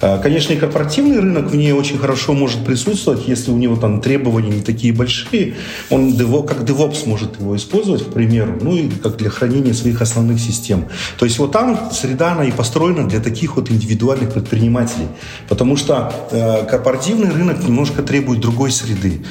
А, 0.00 0.18
конечно, 0.18 0.52
и 0.52 0.56
корпоративный 0.56 1.20
рынок 1.20 1.50
в 1.50 1.56
ней 1.56 1.72
очень 1.72 1.98
хорошо 1.98 2.32
может 2.32 2.64
присутствовать, 2.64 3.28
если 3.28 3.52
у 3.52 3.56
него 3.56 3.76
там 3.76 4.00
требования 4.00 4.50
не 4.50 4.62
такие 4.62 4.92
большие. 4.92 5.54
Он 5.90 6.16
как 6.46 6.62
DevOps 6.62 7.06
может 7.06 7.38
его 7.38 7.56
использовать, 7.56 8.04
к 8.04 8.12
примеру, 8.12 8.58
ну 8.60 8.74
и 8.74 8.88
как 8.88 9.16
для 9.16 9.30
хранения 9.30 9.72
своих 9.74 10.02
основных 10.02 10.40
систем. 10.40 10.86
То 11.18 11.24
есть 11.24 11.38
вот 11.38 11.52
там 11.52 11.90
среда, 11.92 12.32
она 12.32 12.44
и 12.44 12.50
построена 12.50 13.08
для 13.08 13.20
таких 13.20 13.56
вот 13.56 13.70
индивидуальных 13.70 14.32
предпринимателей. 14.32 15.06
Потому 15.48 15.76
что 15.76 16.12
э, 16.30 16.66
корпоративный 16.66 17.30
рынок 17.30 17.62
немножко 17.62 18.02
требует 18.02 18.40
другой 18.40 18.72
среды. 18.72 19.22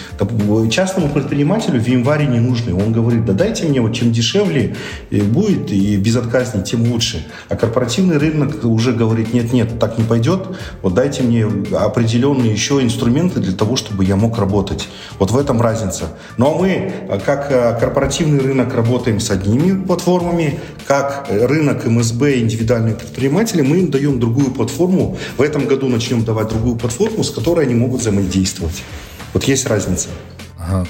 Частному 0.72 1.10
предпринимателю 1.10 1.82
VMware 1.82 2.28
не 2.28 2.40
нужны. 2.40 2.74
Он 2.74 2.94
говорит, 2.94 3.26
да 3.26 3.34
дайте 3.34 3.66
мне 3.66 3.82
вот 3.82 3.94
чем 3.94 4.12
дешевле 4.12 4.76
будет 5.22 5.72
и 5.72 5.98
безотказнее, 5.98 6.64
тем 6.64 6.92
лучше. 6.92 7.26
А 7.50 7.56
корпоративный 7.56 8.18
рынок 8.18 8.64
уже 8.64 8.94
говорит, 8.94 9.34
нет-нет, 9.34 9.80
так 9.80 9.98
не 9.98 10.04
пойдет, 10.04 10.48
вот 10.82 10.94
дайте 10.94 11.24
мне 11.24 11.46
определенные 11.46 12.52
еще 12.52 12.82
инструменты 12.82 13.40
для 13.40 13.54
того, 13.54 13.76
чтобы 13.76 14.06
я 14.06 14.16
мог 14.16 14.38
работать. 14.38 14.88
Вот 15.20 15.32
в 15.32 15.38
этом 15.38 15.62
разница. 15.62 16.06
Ну 16.38 16.54
а 16.54 16.58
мы, 16.58 16.92
как 17.26 17.52
э, 17.52 17.78
корпоративный 17.80 18.40
рынок, 18.40 18.74
работаем 18.74 19.20
с 19.20 19.32
одними 19.32 19.84
платформами, 19.84 20.60
как 20.86 21.28
рынок 21.30 21.86
МСБ, 21.86 22.40
индивидуальные 22.40 22.96
предприниматели, 22.96 23.62
мы 23.62 23.80
им 23.80 23.92
даем 23.92 24.20
другую 24.20 24.52
платформу. 24.52 25.18
В 25.38 25.42
этом 25.42 25.66
году 25.66 25.88
начнем 25.88 26.24
давать 26.24 26.50
другую 26.50 26.76
платформу, 26.76 27.24
с 27.24 27.32
которой 27.32 27.66
они 27.66 27.76
могут 27.76 28.02
взаимодействовать. 28.02 28.84
Вот 29.34 29.44
есть 29.44 29.68
разница. 29.68 30.10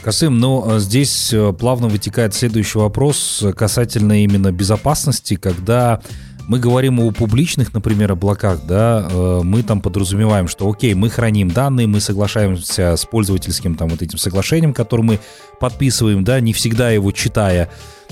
Касым, 0.04 0.40
но 0.40 0.66
ну, 0.66 0.80
здесь 0.80 1.32
э, 1.34 1.54
плавно 1.54 1.88
вытекает 1.88 2.34
следующий 2.34 2.80
вопрос 2.80 3.44
касательно 3.56 4.24
именно 4.24 4.52
безопасности, 4.52 5.36
когда 5.36 6.02
мы 6.48 6.60
говорим 6.60 7.00
о 7.02 7.12
публичных, 7.12 7.74
например, 7.74 8.14
облаках, 8.14 8.62
да, 8.66 9.08
э, 9.10 9.42
мы 9.44 9.64
там 9.64 9.82
подразумеваем, 9.82 10.48
что 10.48 10.70
окей, 10.70 10.94
мы 10.94 11.10
храним 11.10 11.50
данные, 11.52 11.88
мы 11.88 12.00
соглашаемся 12.00 12.96
с 12.96 13.06
пользовательским 13.06 13.76
там 13.76 13.90
вот 13.90 14.02
этим 14.02 14.18
соглашением, 14.18 14.74
которое 14.74 15.04
мы 15.04 15.20
подписываем, 15.60 16.24
да, 16.24 16.40
не 16.40 16.54
всегда 16.54 16.90
его 16.90 17.12
читая, 17.12 17.70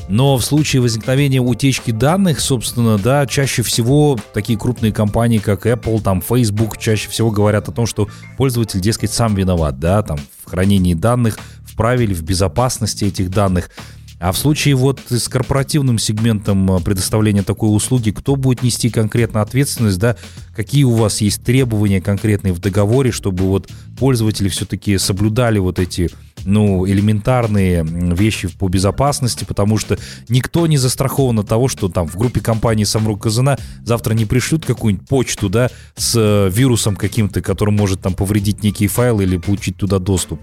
но 0.09 0.37
в 0.37 0.43
случае 0.43 0.81
возникновения 0.81 1.39
утечки 1.39 1.91
данных, 1.91 2.41
собственно, 2.41 2.97
да, 2.97 3.25
чаще 3.25 3.63
всего 3.63 4.19
такие 4.33 4.59
крупные 4.59 4.91
компании, 4.91 5.37
как 5.37 5.65
Apple, 5.65 6.01
там, 6.01 6.21
Facebook, 6.21 6.77
чаще 6.77 7.09
всего 7.09 7.31
говорят 7.31 7.69
о 7.69 7.71
том, 7.71 7.85
что 7.85 8.09
пользователь, 8.37 8.81
дескать, 8.81 9.11
сам 9.11 9.33
виноват, 9.33 9.79
да, 9.79 10.03
там, 10.03 10.19
в 10.45 10.49
хранении 10.49 10.93
данных, 10.93 11.39
в 11.75 11.77
правиле, 11.77 12.15
в 12.15 12.23
безопасности 12.23 13.03
этих 13.03 13.29
данных. 13.29 13.69
А 14.17 14.31
в 14.31 14.37
случае 14.37 14.75
вот 14.75 15.01
с 15.09 15.27
корпоративным 15.27 15.99
сегментом 15.99 16.71
э, 16.71 16.79
предоставления 16.79 17.43
такой 17.43 17.75
услуги, 17.75 18.11
кто 18.11 18.37
будет 18.37 18.63
нести 18.63 18.89
конкретно 18.89 19.41
ответственность, 19.41 19.99
да, 19.99 20.15
какие 20.55 20.85
у 20.85 20.93
вас 20.93 21.19
есть 21.19 21.43
требования 21.43 21.99
конкретные 21.99 22.53
в 22.53 22.59
договоре, 22.59 23.11
чтобы 23.11 23.43
вот 23.43 23.69
пользователи 23.99 24.47
все-таки 24.47 24.97
соблюдали 24.97 25.59
вот 25.59 25.79
эти, 25.79 26.09
ну, 26.45 26.87
элементарные 26.87 27.83
вещи 27.83 28.47
по 28.47 28.69
безопасности, 28.69 29.43
потому 29.43 29.77
что 29.77 29.97
никто 30.29 30.65
не 30.65 30.77
застрахован 30.77 31.39
от 31.39 31.49
того, 31.49 31.67
что 31.67 31.89
там 31.89 32.07
в 32.07 32.15
группе 32.15 32.39
компании 32.39 32.85
Самрук 32.85 33.23
Казана 33.23 33.57
завтра 33.83 34.13
не 34.13 34.23
пришлют 34.23 34.65
какую-нибудь 34.65 35.09
почту, 35.09 35.49
да, 35.49 35.69
с 35.97 36.13
э, 36.15 36.49
вирусом 36.49 36.95
каким-то, 36.95 37.41
который 37.41 37.71
может 37.71 37.99
там 37.99 38.13
повредить 38.13 38.63
некие 38.63 38.87
файлы 38.87 39.23
или 39.23 39.37
получить 39.37 39.75
туда 39.75 39.99
доступ. 39.99 40.39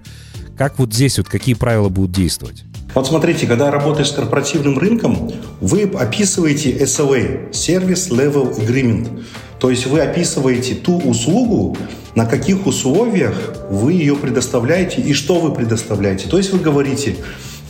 Как 0.57 0.79
вот 0.79 0.93
здесь 0.93 1.19
вот 1.19 1.29
какие 1.29 1.55
правила 1.55 1.89
будут 1.89 2.13
действовать? 2.13 2.65
Вот 2.95 3.07
смотрите, 3.07 3.47
когда 3.47 3.71
работаешь 3.71 4.11
с 4.11 4.13
корпоративным 4.13 4.79
рынком, 4.79 5.33
вы 5.61 5.85
описываете 5.85 6.77
SLA, 6.77 7.51
Service 7.51 8.11
Level 8.11 8.59
Agreement. 8.59 9.25
То 9.59 9.71
есть 9.71 9.87
вы 9.87 10.01
описываете 10.01 10.75
ту 10.75 10.99
услугу, 10.99 11.77
на 12.15 12.27
каких 12.27 12.67
условиях 12.67 13.55
вы 13.71 13.95
ее 13.95 14.17
предоставляете 14.17 15.01
и 15.01 15.15
что 15.15 15.41
вы 15.41 15.55
предоставляете. 15.55 16.29
То 16.29 16.37
есть 16.37 16.53
вы 16.53 16.59
говорите, 16.59 17.17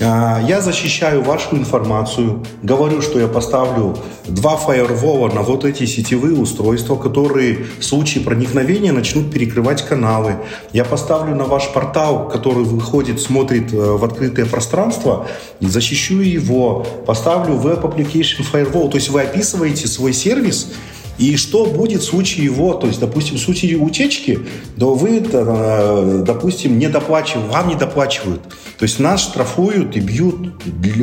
я 0.02 0.61
защищаю 0.61 1.23
вашу 1.23 1.56
информацию, 1.56 2.44
говорю, 2.62 3.02
что 3.02 3.21
я 3.21 3.28
поставлю 3.28 3.97
два 4.26 4.56
фаервола 4.56 5.28
на 5.28 5.42
вот 5.42 5.64
эти 5.64 5.87
сетевые 5.87 6.35
устройства, 6.35 6.97
которые 6.97 7.66
в 7.78 7.85
случае 7.85 8.25
проникновения 8.25 8.92
начнут 8.92 9.32
перекрывать 9.32 9.82
каналы. 9.82 10.38
Я 10.73 10.85
поставлю 10.85 11.37
на 11.37 11.44
ваш 11.44 11.73
портал, 11.73 12.28
который 12.28 12.64
выходит, 12.64 13.21
смотрит 13.21 13.73
э, 13.73 13.76
в 13.76 14.04
открытое 14.04 14.47
пространство, 14.47 15.28
защищу 15.61 16.21
его, 16.21 16.85
поставлю 17.06 17.54
Web 17.54 17.82
Application 17.82 18.44
Firewall. 18.52 18.90
То 18.90 18.97
есть 18.97 19.09
вы 19.09 19.23
описываете 19.23 19.87
свой 19.87 20.12
сервис, 20.12 20.73
и 21.19 21.37
что 21.37 21.66
будет 21.66 22.02
в 22.02 22.04
случае 22.04 22.45
его, 22.45 22.75
то 22.75 22.87
есть, 22.87 23.00
допустим, 23.00 23.37
в 23.37 23.40
случае 23.40 23.76
утечки, 23.76 24.40
то 24.78 24.95
вы, 24.95 25.23
э, 25.25 26.23
допустим, 26.26 26.78
не 26.78 26.88
доплачиваете, 26.88 27.50
вам 27.52 27.69
не 27.69 27.75
доплачивают. 27.75 28.42
То 28.78 28.85
есть 28.85 28.99
нас 28.99 29.23
штрафуют 29.23 29.97
и 29.97 30.00
бьют 30.00 30.37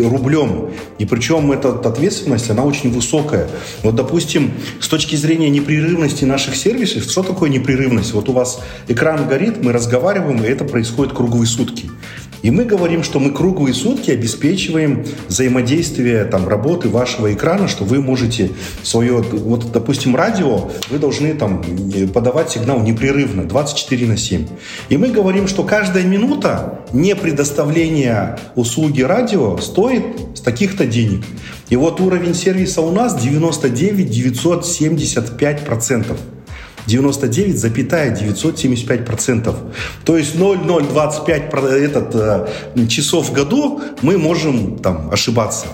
рублем. 0.04 0.72
И 0.98 1.06
причем 1.06 1.52
эта 1.52 1.70
ответственность, 1.70 2.50
она 2.50 2.64
очень 2.64 2.92
высокая. 2.92 3.48
Вот, 3.84 3.96
допустим, 3.96 4.52
с 4.82 4.88
точки 4.88 5.16
зрения 5.16 5.50
непрерывности 5.50 6.26
наших 6.26 6.56
сервисов, 6.56 7.04
что 7.04 7.24
такое 7.24 7.50
непрерывность? 7.50 8.14
Вот 8.14 8.28
у 8.30 8.34
вас 8.34 8.60
экран 8.88 9.28
горит, 9.28 9.64
мы 9.64 9.72
разговариваем, 9.72 10.44
и 10.44 10.48
это 10.48 10.66
происходит 10.66 11.14
круглые 11.14 11.48
сутки. 11.48 11.90
И 12.42 12.52
мы 12.52 12.64
говорим, 12.64 13.04
что 13.04 13.20
мы 13.20 13.32
круглые 13.32 13.74
сутки 13.74 14.12
обеспечиваем 14.12 15.06
взаимодействие 15.28 16.24
там, 16.26 16.48
работы 16.48 16.90
вашего 16.90 17.34
экрана, 17.34 17.68
что 17.68 17.84
вы 17.84 18.02
можете 18.02 18.52
свое, 18.84 19.18
вот, 19.18 19.72
допустим, 19.72 20.16
радио, 20.16 20.70
вы 20.90 21.00
должны 21.00 21.34
там 21.34 21.64
подавать 22.14 22.52
сигнал 22.52 22.80
непрерывно, 22.80 23.44
24 23.44 24.08
на 24.08 24.18
7. 24.18 24.48
И 24.90 24.98
мы 24.98 25.10
говорим, 25.10 25.48
что 25.48 25.64
каждая 25.64 26.04
минута 26.04 26.80
не 26.94 27.16
предоставления 27.16 28.40
услуги 28.56 29.02
радио 29.02 29.58
стоит 29.58 30.04
с 30.36 30.42
таких-то 30.42 30.86
денег. 30.86 31.24
И 31.70 31.76
вот 31.76 32.00
уровень 32.00 32.34
сервиса 32.34 32.82
у 32.82 32.92
нас 32.92 33.22
99 33.22 34.10
975 34.10 35.66
процентов. 35.66 36.18
99,975%. 36.90 39.56
То 40.06 40.18
есть 40.18 40.36
0,025 40.36 41.54
этот, 41.64 42.16
э, 42.16 42.48
часов 42.88 43.30
в 43.30 43.34
году 43.34 43.82
мы 44.02 44.18
можем 44.18 44.80
там 44.80 45.10
ошибаться. 45.12 45.68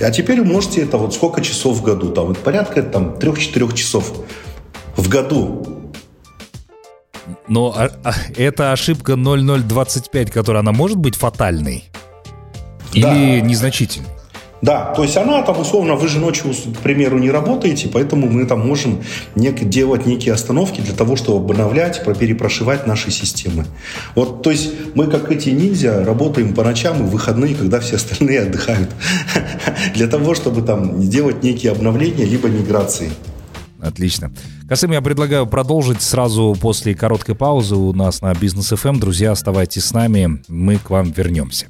А 0.00 0.10
теперь 0.10 0.40
умножьте 0.40 0.82
это 0.82 0.98
вот 0.98 1.14
сколько 1.14 1.40
часов 1.40 1.78
в 1.78 1.82
году. 1.82 2.12
Там, 2.12 2.26
вот 2.26 2.36
порядка 2.38 2.82
там 2.82 3.16
3-4 3.18 3.74
часов 3.74 4.12
в 4.96 5.08
году. 5.08 5.66
Но 7.48 7.74
а, 7.76 7.90
а, 8.04 8.12
эта 8.36 8.72
ошибка 8.72 9.16
0025, 9.16 10.30
которая 10.30 10.62
она 10.62 10.72
может 10.72 10.98
быть 10.98 11.16
фатальной? 11.16 11.84
Да. 12.94 13.14
Или 13.14 13.40
незначительной? 13.40 14.15
Да, 14.62 14.94
то 14.94 15.02
есть 15.02 15.16
она 15.16 15.42
там 15.42 15.60
условно, 15.60 15.96
вы 15.96 16.08
же 16.08 16.18
ночью, 16.18 16.52
к 16.52 16.80
примеру, 16.80 17.18
не 17.18 17.30
работаете, 17.30 17.88
поэтому 17.92 18.28
мы 18.28 18.46
там 18.46 18.66
можем 18.66 19.02
нек- 19.34 19.64
делать 19.64 20.06
некие 20.06 20.32
остановки 20.32 20.80
для 20.80 20.94
того, 20.94 21.16
чтобы 21.16 21.52
обновлять, 21.52 22.02
перепрошивать 22.18 22.86
наши 22.86 23.10
системы. 23.10 23.66
Вот, 24.14 24.42
то 24.42 24.50
есть 24.50 24.72
мы 24.94 25.08
как 25.08 25.30
эти 25.30 25.50
ниндзя 25.50 26.04
работаем 26.04 26.54
по 26.54 26.64
ночам 26.64 27.06
и 27.06 27.08
выходные, 27.08 27.54
когда 27.54 27.80
все 27.80 27.96
остальные 27.96 28.40
отдыхают, 28.42 28.90
для 29.94 30.06
того, 30.06 30.34
чтобы 30.34 30.62
там 30.62 31.06
делать 31.06 31.42
некие 31.42 31.72
обновления 31.72 32.24
либо 32.24 32.48
миграции. 32.48 33.10
Отлично. 33.78 34.32
Касым, 34.68 34.90
я 34.92 35.02
предлагаю 35.02 35.46
продолжить 35.46 36.00
сразу 36.00 36.56
после 36.60 36.94
короткой 36.94 37.34
паузы 37.34 37.76
у 37.76 37.92
нас 37.92 38.22
на 38.22 38.32
Бизнес 38.34 38.72
FM. 38.72 38.98
Друзья, 38.98 39.32
оставайтесь 39.32 39.84
с 39.84 39.92
нами, 39.92 40.42
мы 40.48 40.78
к 40.78 40.90
вам 40.90 41.12
вернемся. 41.12 41.66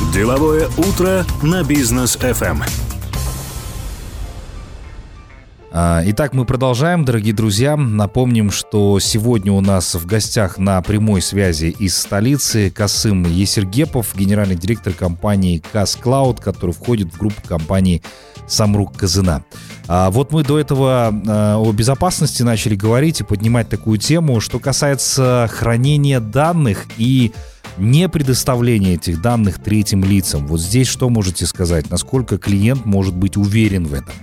Деловое 0.00 0.68
утро 0.78 1.26
на 1.42 1.64
бизнес 1.64 2.16
FM. 2.16 2.62
А, 5.72 6.02
итак, 6.06 6.32
мы 6.34 6.44
продолжаем, 6.44 7.04
дорогие 7.04 7.34
друзья. 7.34 7.76
Напомним, 7.76 8.52
что 8.52 9.00
сегодня 9.00 9.52
у 9.52 9.60
нас 9.60 9.96
в 9.96 10.06
гостях 10.06 10.56
на 10.56 10.80
прямой 10.82 11.20
связи 11.20 11.74
из 11.78 11.96
столицы 11.96 12.70
Касым 12.70 13.24
Есергепов, 13.24 14.14
генеральный 14.16 14.54
директор 14.54 14.92
компании 14.92 15.62
Кас 15.72 15.96
Клауд, 15.96 16.40
который 16.40 16.70
входит 16.70 17.12
в 17.12 17.18
группу 17.18 17.42
компании 17.46 18.00
Самрук 18.46 18.96
Казына. 18.96 19.44
А 19.88 20.10
вот 20.10 20.32
мы 20.32 20.44
до 20.44 20.60
этого 20.60 21.12
а, 21.26 21.56
о 21.58 21.72
безопасности 21.72 22.44
начали 22.44 22.76
говорить 22.76 23.20
и 23.20 23.24
поднимать 23.24 23.68
такую 23.68 23.98
тему, 23.98 24.40
что 24.40 24.60
касается 24.60 25.50
хранения 25.52 26.20
данных 26.20 26.86
и 26.98 27.32
не 27.78 28.08
предоставление 28.08 28.94
этих 28.94 29.22
данных 29.22 29.62
третьим 29.62 30.04
лицам. 30.04 30.46
Вот 30.46 30.60
здесь 30.60 30.88
что 30.88 31.08
можете 31.08 31.46
сказать? 31.46 31.90
Насколько 31.90 32.38
клиент 32.38 32.84
может 32.84 33.14
быть 33.14 33.36
уверен 33.36 33.86
в 33.86 33.94
этом? 33.94 34.14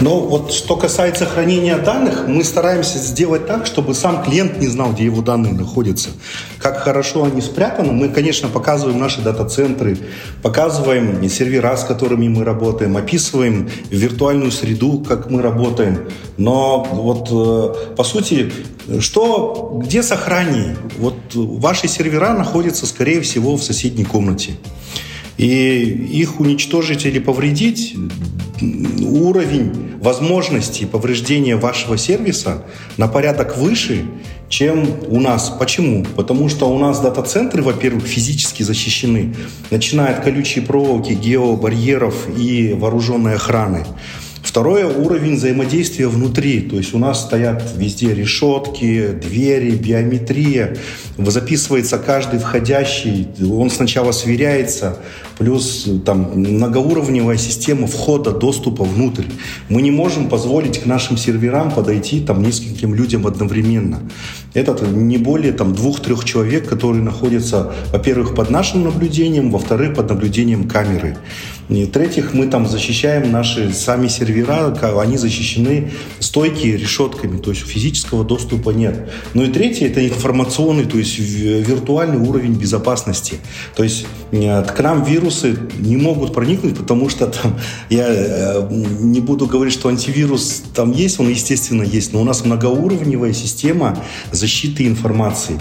Но 0.00 0.20
вот 0.20 0.52
что 0.52 0.76
касается 0.76 1.26
хранения 1.26 1.76
данных, 1.76 2.24
мы 2.28 2.44
стараемся 2.44 2.98
сделать 2.98 3.46
так, 3.46 3.66
чтобы 3.66 3.94
сам 3.94 4.22
клиент 4.22 4.58
не 4.58 4.68
знал, 4.68 4.92
где 4.92 5.04
его 5.04 5.22
данные 5.22 5.54
находятся. 5.54 6.10
Как 6.58 6.78
хорошо 6.78 7.24
они 7.24 7.40
спрятаны, 7.40 7.92
мы, 7.92 8.08
конечно, 8.08 8.48
показываем 8.48 9.00
наши 9.00 9.20
дата-центры, 9.22 9.98
показываем 10.40 11.28
сервера, 11.28 11.76
с 11.76 11.82
которыми 11.82 12.28
мы 12.28 12.44
работаем, 12.44 12.96
описываем 12.96 13.68
виртуальную 13.90 14.52
среду, 14.52 15.04
как 15.06 15.30
мы 15.30 15.42
работаем. 15.42 16.08
Но 16.36 16.84
вот 16.84 17.28
э, 17.32 17.94
по 17.96 18.04
сути, 18.04 18.52
что, 19.00 19.80
где 19.82 20.04
сохранение? 20.04 20.76
Вот 20.98 21.16
ваши 21.34 21.88
сервера 21.88 22.34
находятся, 22.34 22.86
скорее 22.86 23.20
всего, 23.20 23.56
в 23.56 23.64
соседней 23.64 24.04
комнате. 24.04 24.52
И 25.38 25.80
их 26.12 26.40
уничтожить 26.40 27.06
или 27.06 27.18
повредить 27.18 27.94
уровень 29.00 29.88
возможностей 30.00 30.84
повреждения 30.84 31.56
вашего 31.56 31.96
сервиса 31.96 32.64
на 32.96 33.08
порядок 33.08 33.56
выше, 33.56 34.04
чем 34.48 34.88
у 35.08 35.20
нас. 35.20 35.50
Почему? 35.50 36.04
Потому 36.16 36.48
что 36.48 36.68
у 36.68 36.78
нас 36.78 37.00
дата-центры, 37.00 37.62
во-первых, 37.62 38.04
физически 38.04 38.62
защищены, 38.62 39.34
начиная 39.70 40.14
от 40.14 40.24
колючей 40.24 40.60
проволоки, 40.60 41.12
геобарьеров 41.12 42.28
и 42.36 42.72
вооруженной 42.72 43.34
охраны. 43.34 43.84
Второе– 44.48 44.86
уровень 44.98 45.34
взаимодействия 45.34 46.08
внутри. 46.08 46.62
То 46.62 46.76
есть 46.76 46.94
у 46.94 46.98
нас 46.98 47.20
стоят 47.20 47.62
везде 47.76 48.14
решетки, 48.14 49.08
двери, 49.08 49.72
биометрия. 49.72 50.78
Записывается 51.18 51.98
каждый 51.98 52.40
входящий. 52.40 53.28
Он 53.46 53.70
сначала 53.70 54.10
сверяется. 54.10 54.96
Плюс 55.36 55.86
там 56.06 56.32
многоуровневая 56.34 57.36
система 57.36 57.86
входа, 57.86 58.30
доступа 58.30 58.84
внутрь. 58.84 59.24
Мы 59.68 59.82
не 59.82 59.90
можем 59.90 60.30
позволить 60.30 60.78
к 60.78 60.86
нашим 60.86 61.18
серверам 61.18 61.70
подойти 61.70 62.20
там 62.20 62.42
нескольким 62.42 62.94
людям 62.94 63.26
одновременно. 63.26 64.00
Это 64.54 64.72
не 64.86 65.18
более 65.18 65.52
там 65.52 65.74
двух-трех 65.74 66.24
человек, 66.24 66.66
которые 66.66 67.02
находятся, 67.02 67.74
во-первых, 67.92 68.34
под 68.34 68.48
нашим 68.48 68.82
наблюдением, 68.82 69.50
во-вторых, 69.50 69.94
под 69.94 70.08
наблюдением 70.08 70.66
камеры. 70.66 71.18
И 71.68 71.84
в-третьих, 71.84 72.32
мы 72.32 72.46
там 72.46 72.66
защищаем 72.66 73.30
наши 73.30 73.74
сами 73.74 74.08
сервера, 74.08 74.37
они 75.00 75.16
защищены 75.16 75.90
стойки 76.20 76.66
решетками, 76.66 77.38
то 77.38 77.50
есть 77.50 77.66
физического 77.66 78.24
доступа 78.24 78.70
нет. 78.70 79.10
Ну 79.34 79.44
и 79.44 79.48
третье, 79.48 79.86
это 79.86 80.06
информационный, 80.06 80.84
то 80.84 80.98
есть 80.98 81.18
виртуальный 81.18 82.18
уровень 82.18 82.54
безопасности. 82.54 83.36
То 83.76 83.82
есть 83.82 84.06
к 84.30 84.80
нам 84.80 85.04
вирусы 85.04 85.58
не 85.78 85.96
могут 85.96 86.32
проникнуть, 86.32 86.76
потому 86.76 87.08
что 87.08 87.26
там, 87.26 87.58
я 87.90 88.06
э, 88.08 88.68
не 88.70 89.20
буду 89.20 89.46
говорить, 89.46 89.74
что 89.74 89.88
антивирус 89.88 90.62
там 90.74 90.92
есть, 90.92 91.20
он 91.20 91.28
естественно 91.28 91.82
есть, 91.82 92.12
но 92.12 92.20
у 92.20 92.24
нас 92.24 92.44
многоуровневая 92.44 93.32
система 93.32 93.98
защиты 94.32 94.86
информации. 94.86 95.58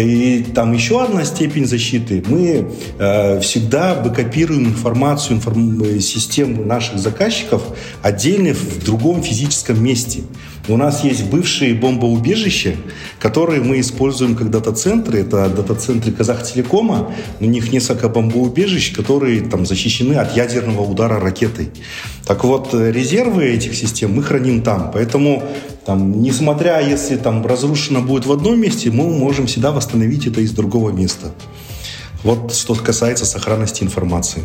И 0.00 0.44
там 0.54 0.72
еще 0.72 1.02
одна 1.02 1.24
степень 1.24 1.66
защиты. 1.66 2.22
Мы 2.26 2.68
э, 2.98 3.40
всегда 3.40 3.94
бэкопируем 3.94 4.66
информацию 4.66 5.36
информ... 5.36 6.00
систем 6.00 6.66
наших 6.66 6.98
заказчиков 6.98 7.62
отдельно 8.02 8.54
в 8.54 8.84
другом 8.84 9.22
физическом 9.22 9.82
месте. 9.82 10.22
У 10.68 10.76
нас 10.76 11.02
есть 11.02 11.24
бывшие 11.24 11.74
бомбоубежища, 11.74 12.76
которые 13.18 13.62
мы 13.62 13.80
используем 13.80 14.36
как 14.36 14.50
дата-центры. 14.50 15.20
Это 15.20 15.48
дата-центры 15.48 16.12
Казахтелекома. 16.12 17.10
У 17.40 17.46
них 17.46 17.72
несколько 17.72 18.10
бомбоубежищ, 18.10 18.92
которые 18.92 19.40
там 19.40 19.64
защищены 19.64 20.14
от 20.14 20.36
ядерного 20.36 20.82
удара 20.82 21.18
ракетой. 21.18 21.70
Так 22.26 22.44
вот, 22.44 22.74
резервы 22.74 23.46
этих 23.46 23.74
систем 23.74 24.12
мы 24.12 24.22
храним 24.22 24.60
там. 24.60 24.90
Поэтому, 24.92 25.42
там, 25.86 26.20
несмотря, 26.20 26.80
если 26.80 27.16
там 27.16 27.46
разрушено 27.46 28.02
будет 28.02 28.26
в 28.26 28.32
одном 28.32 28.60
месте, 28.60 28.90
мы 28.90 29.08
можем 29.08 29.46
всегда 29.46 29.72
восстановить 29.72 30.26
это 30.26 30.42
из 30.42 30.52
другого 30.52 30.90
места. 30.90 31.32
Вот 32.24 32.54
что 32.54 32.74
касается 32.74 33.24
сохранности 33.24 33.82
информации. 33.82 34.42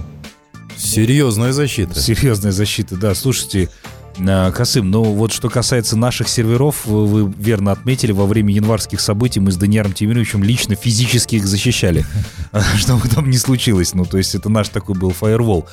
Серьезная 0.77 1.51
защита. 1.51 1.99
Серьезная 1.99 2.51
защита, 2.51 2.95
да. 2.95 3.13
Слушайте, 3.13 3.69
Касым, 4.15 4.91
ну 4.91 5.03
вот 5.03 5.31
что 5.31 5.49
касается 5.49 5.97
наших 5.97 6.29
серверов, 6.29 6.85
вы, 6.85 7.31
верно 7.37 7.71
отметили, 7.71 8.11
во 8.11 8.27
время 8.27 8.53
январских 8.53 8.99
событий 8.99 9.39
мы 9.39 9.51
с 9.51 9.57
Даниаром 9.57 9.93
Тимировичем 9.93 10.43
лично 10.43 10.75
физически 10.75 11.35
их 11.35 11.47
защищали, 11.47 12.05
что 12.75 12.97
бы 12.97 13.09
там 13.09 13.29
ни 13.29 13.37
случилось. 13.37 13.93
Ну, 13.95 14.05
то 14.05 14.17
есть 14.17 14.35
это 14.35 14.49
наш 14.49 14.69
такой 14.69 14.95
был 14.95 15.09
фаервол. 15.09 15.67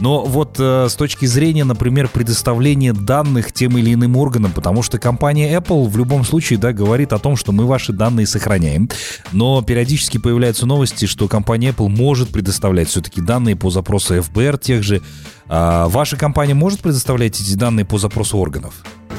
Но 0.00 0.24
вот 0.24 0.56
э, 0.58 0.88
с 0.88 0.94
точки 0.96 1.26
зрения, 1.26 1.64
например, 1.64 2.08
предоставления 2.08 2.92
данных 2.92 3.52
тем 3.52 3.78
или 3.78 3.94
иным 3.94 4.16
органам, 4.16 4.50
потому 4.50 4.82
что 4.82 4.98
компания 4.98 5.56
Apple 5.56 5.88
в 5.88 5.96
любом 5.96 6.24
случае, 6.24 6.58
да, 6.58 6.72
говорит 6.72 7.12
о 7.12 7.18
том, 7.18 7.36
что 7.36 7.52
мы 7.52 7.64
ваши 7.64 7.92
данные 7.92 8.26
сохраняем, 8.26 8.90
но 9.30 9.62
периодически 9.62 10.18
появляются 10.18 10.66
новости, 10.66 11.06
что 11.06 11.28
компания 11.28 11.70
Apple 11.70 11.88
может 11.88 12.30
предоставлять 12.30 12.88
все-таки 12.88 13.20
данные 13.20 13.54
по 13.54 13.70
запросу 13.70 14.20
ФБР 14.20 14.58
тех 14.58 14.82
же, 14.82 15.00
а 15.48 15.88
ваша 15.88 16.16
компания 16.16 16.54
может 16.54 16.80
предоставлять 16.80 17.40
эти 17.40 17.54
данные 17.54 17.84
по 17.84 17.98
запросу 17.98 18.38
органов? 18.38 18.74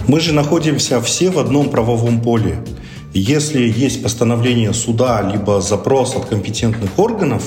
Мы 0.07 0.19
же 0.19 0.33
находимся 0.33 1.01
все 1.01 1.29
в 1.29 1.39
одном 1.39 1.69
правовом 1.69 2.21
поле. 2.21 2.57
Если 3.13 3.61
есть 3.61 4.03
постановление 4.03 4.73
суда, 4.73 5.21
либо 5.21 5.61
запрос 5.61 6.15
от 6.15 6.25
компетентных 6.25 6.99
органов, 6.99 7.43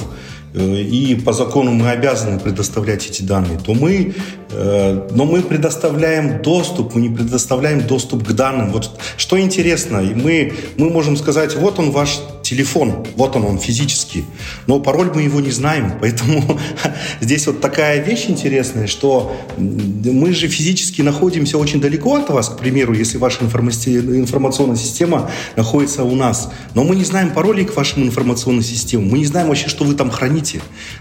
э, 0.54 0.80
и 0.80 1.14
по 1.14 1.32
закону 1.32 1.72
мы 1.72 1.90
обязаны 1.90 2.40
предоставлять 2.40 3.06
эти 3.06 3.22
данные, 3.22 3.58
то 3.58 3.74
мы, 3.74 4.14
э, 4.50 5.08
но 5.10 5.24
мы 5.26 5.42
предоставляем 5.42 6.42
доступ, 6.42 6.94
мы 6.94 7.02
не 7.02 7.10
предоставляем 7.10 7.86
доступ 7.86 8.26
к 8.26 8.32
данным. 8.32 8.70
Вот 8.72 8.90
что 9.18 9.38
интересно, 9.38 10.00
мы, 10.00 10.54
мы 10.78 10.90
можем 10.90 11.16
сказать, 11.16 11.54
вот 11.54 11.78
он 11.78 11.90
ваш 11.90 12.18
телефон, 12.48 13.06
вот 13.16 13.36
он, 13.36 13.44
он 13.44 13.58
физически, 13.58 14.24
но 14.66 14.80
пароль 14.80 15.10
мы 15.14 15.22
его 15.22 15.40
не 15.40 15.50
знаем, 15.50 15.94
поэтому 16.00 16.58
здесь 17.20 17.46
вот 17.46 17.60
такая 17.60 18.02
вещь 18.02 18.26
интересная, 18.28 18.86
что 18.86 19.36
мы 19.58 20.32
же 20.32 20.48
физически 20.48 21.02
находимся 21.02 21.58
очень 21.58 21.80
далеко 21.80 22.16
от 22.16 22.30
вас, 22.30 22.48
к 22.48 22.58
примеру, 22.58 22.94
если 22.94 23.18
ваша 23.18 23.44
информационная 23.44 24.76
система 24.76 25.30
находится 25.56 26.04
у 26.04 26.14
нас, 26.14 26.50
но 26.74 26.84
мы 26.84 26.96
не 26.96 27.04
знаем 27.04 27.30
паролей 27.30 27.66
к 27.66 27.76
вашим 27.76 28.02
информационным 28.02 28.62
системам, 28.62 29.08
мы 29.08 29.18
не 29.18 29.26
знаем 29.26 29.48
вообще, 29.48 29.68
что 29.68 29.84
вы 29.84 29.94
там 29.94 30.10
храните. 30.10 30.60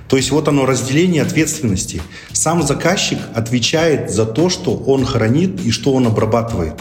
То 0.10 0.17
есть 0.17 0.31
вот 0.31 0.47
оно 0.47 0.65
разделение 0.65 1.21
ответственности. 1.21 2.01
Сам 2.33 2.63
заказчик 2.63 3.19
отвечает 3.33 4.12
за 4.12 4.25
то, 4.25 4.49
что 4.49 4.75
он 4.75 5.05
хранит 5.05 5.62
и 5.65 5.71
что 5.71 5.93
он 5.93 6.07
обрабатывает 6.07 6.75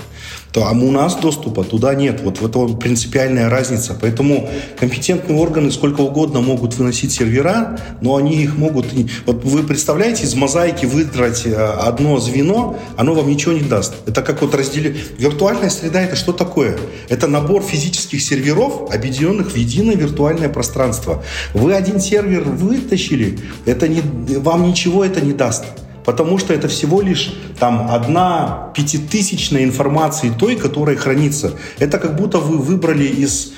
то 0.57 0.67
а 0.67 0.73
у 0.73 0.91
нас 0.91 1.17
доступа 1.17 1.65
туда 1.65 1.95
нет. 1.95 2.23
Вот 2.23 2.41
в 2.41 2.47
этом 2.47 2.79
принципиальная 2.79 3.51
разница. 3.51 3.95
Поэтому 4.01 4.49
компетентные 4.81 5.39
органы 5.39 5.71
сколько 5.71 6.01
угодно 6.01 6.41
могут 6.41 6.73
выносить 6.77 7.13
сервера, 7.13 7.79
но 8.01 8.17
они 8.17 8.43
их 8.43 8.57
могут... 8.57 8.87
Вот 9.27 9.45
вы 9.45 9.65
представляете, 9.65 10.25
из 10.25 10.35
мозаики 10.35 10.87
выдрать 10.87 11.43
э, 11.45 11.55
одно 11.55 12.19
звено, 12.19 12.79
оно 12.97 13.13
вам 13.13 13.29
ничего 13.29 13.53
не 13.53 13.61
даст. 13.61 13.97
Это 14.07 14.23
как 14.23 14.41
вот 14.41 14.55
разделить... 14.55 14.97
Виртуальная 15.19 15.69
среда— 15.69 16.01
это 16.03 16.17
что 16.17 16.33
такое? 16.33 16.79
Это 17.11 17.27
набор 17.27 17.63
физических 17.63 18.23
серверов, 18.23 18.91
объединенных 18.91 19.51
в 19.51 19.57
единое 19.57 19.95
виртуальное 19.95 20.49
пространство. 20.49 21.23
Вы 21.53 21.75
один 21.75 22.01
сервер 22.01 22.45
вытащили, 22.45 23.39
это 23.67 23.89
не, 23.89 24.01
вам 24.39 24.67
ничего 24.67 25.05
это 25.05 25.21
не 25.21 25.35
даст 25.35 25.65
потому 26.07 26.39
что 26.39 26.55
это 26.55 26.69
всего 26.69 27.03
лишь 27.03 27.35
там 27.59 27.89
одна 27.91 28.71
пятитысячная 28.75 29.65
информации 29.65 30.31
той, 30.31 30.57
которая 30.57 30.97
хранится. 30.97 31.55
Это 31.79 31.99
как 31.99 32.17
будто 32.17 32.39
вы 32.39 32.59
выбрали 32.59 33.05
из 33.05 33.53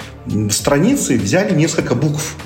страницы, 0.51 1.17
взяли 1.19 1.55
несколько 1.55 1.95
букв 1.95 2.37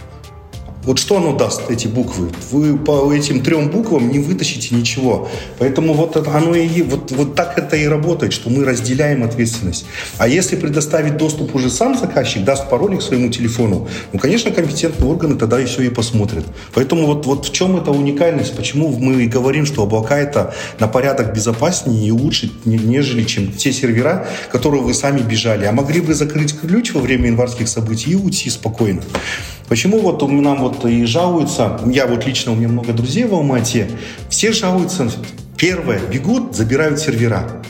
вот 0.84 0.98
что 0.98 1.18
оно 1.18 1.36
даст, 1.36 1.70
эти 1.70 1.86
буквы? 1.86 2.30
Вы 2.50 2.76
по 2.76 3.12
этим 3.12 3.42
трем 3.42 3.70
буквам 3.70 4.10
не 4.10 4.18
вытащите 4.18 4.74
ничего. 4.74 5.28
Поэтому 5.58 5.94
вот 5.94 6.16
оно 6.16 6.54
и 6.54 6.82
вот, 6.82 7.12
вот 7.12 7.34
так 7.36 7.56
это 7.56 7.76
и 7.76 7.86
работает, 7.86 8.32
что 8.32 8.50
мы 8.50 8.64
разделяем 8.64 9.22
ответственность. 9.22 9.86
А 10.18 10.26
если 10.26 10.56
предоставить 10.56 11.16
доступ 11.16 11.54
уже 11.54 11.70
сам 11.70 11.96
заказчик, 11.96 12.44
даст 12.44 12.68
пароль 12.68 12.98
к 12.98 13.02
своему 13.02 13.30
телефону, 13.30 13.88
ну, 14.12 14.18
конечно, 14.18 14.50
компетентные 14.50 15.08
органы 15.08 15.36
тогда 15.36 15.64
все 15.64 15.82
и 15.82 15.88
посмотрят. 15.88 16.44
Поэтому 16.74 17.06
вот, 17.06 17.26
вот 17.26 17.46
в 17.46 17.52
чем 17.52 17.76
эта 17.76 17.92
уникальность? 17.92 18.56
Почему 18.56 18.88
мы 18.88 19.26
говорим, 19.26 19.66
что 19.66 19.84
облака 19.84 20.18
это 20.18 20.52
на 20.80 20.88
порядок 20.88 21.32
безопаснее 21.32 22.08
и 22.08 22.10
лучше, 22.10 22.50
нежели 22.64 23.22
чем 23.24 23.52
те 23.52 23.72
сервера, 23.72 24.26
которые 24.50 24.82
вы 24.82 24.94
сами 24.94 25.20
бежали. 25.20 25.64
А 25.64 25.72
могли 25.72 26.00
бы 26.00 26.14
закрыть 26.14 26.58
ключ 26.58 26.92
во 26.92 27.00
время 27.00 27.26
январских 27.26 27.68
событий 27.68 28.10
и 28.10 28.14
уйти 28.16 28.50
спокойно. 28.50 29.02
Почему 29.68 30.00
вот 30.00 30.20
нам 30.30 30.60
вот 30.60 30.71
и 30.84 31.04
жалуются, 31.04 31.80
я 31.86 32.06
вот 32.06 32.26
лично, 32.26 32.52
у 32.52 32.54
меня 32.54 32.68
много 32.68 32.92
друзей 32.92 33.24
в 33.24 33.34
Алмате, 33.34 33.88
все 34.28 34.52
жалуются, 34.52 35.10
первое, 35.56 36.00
бегут, 36.00 36.54
забирают 36.54 36.98
сервера. 36.98 37.62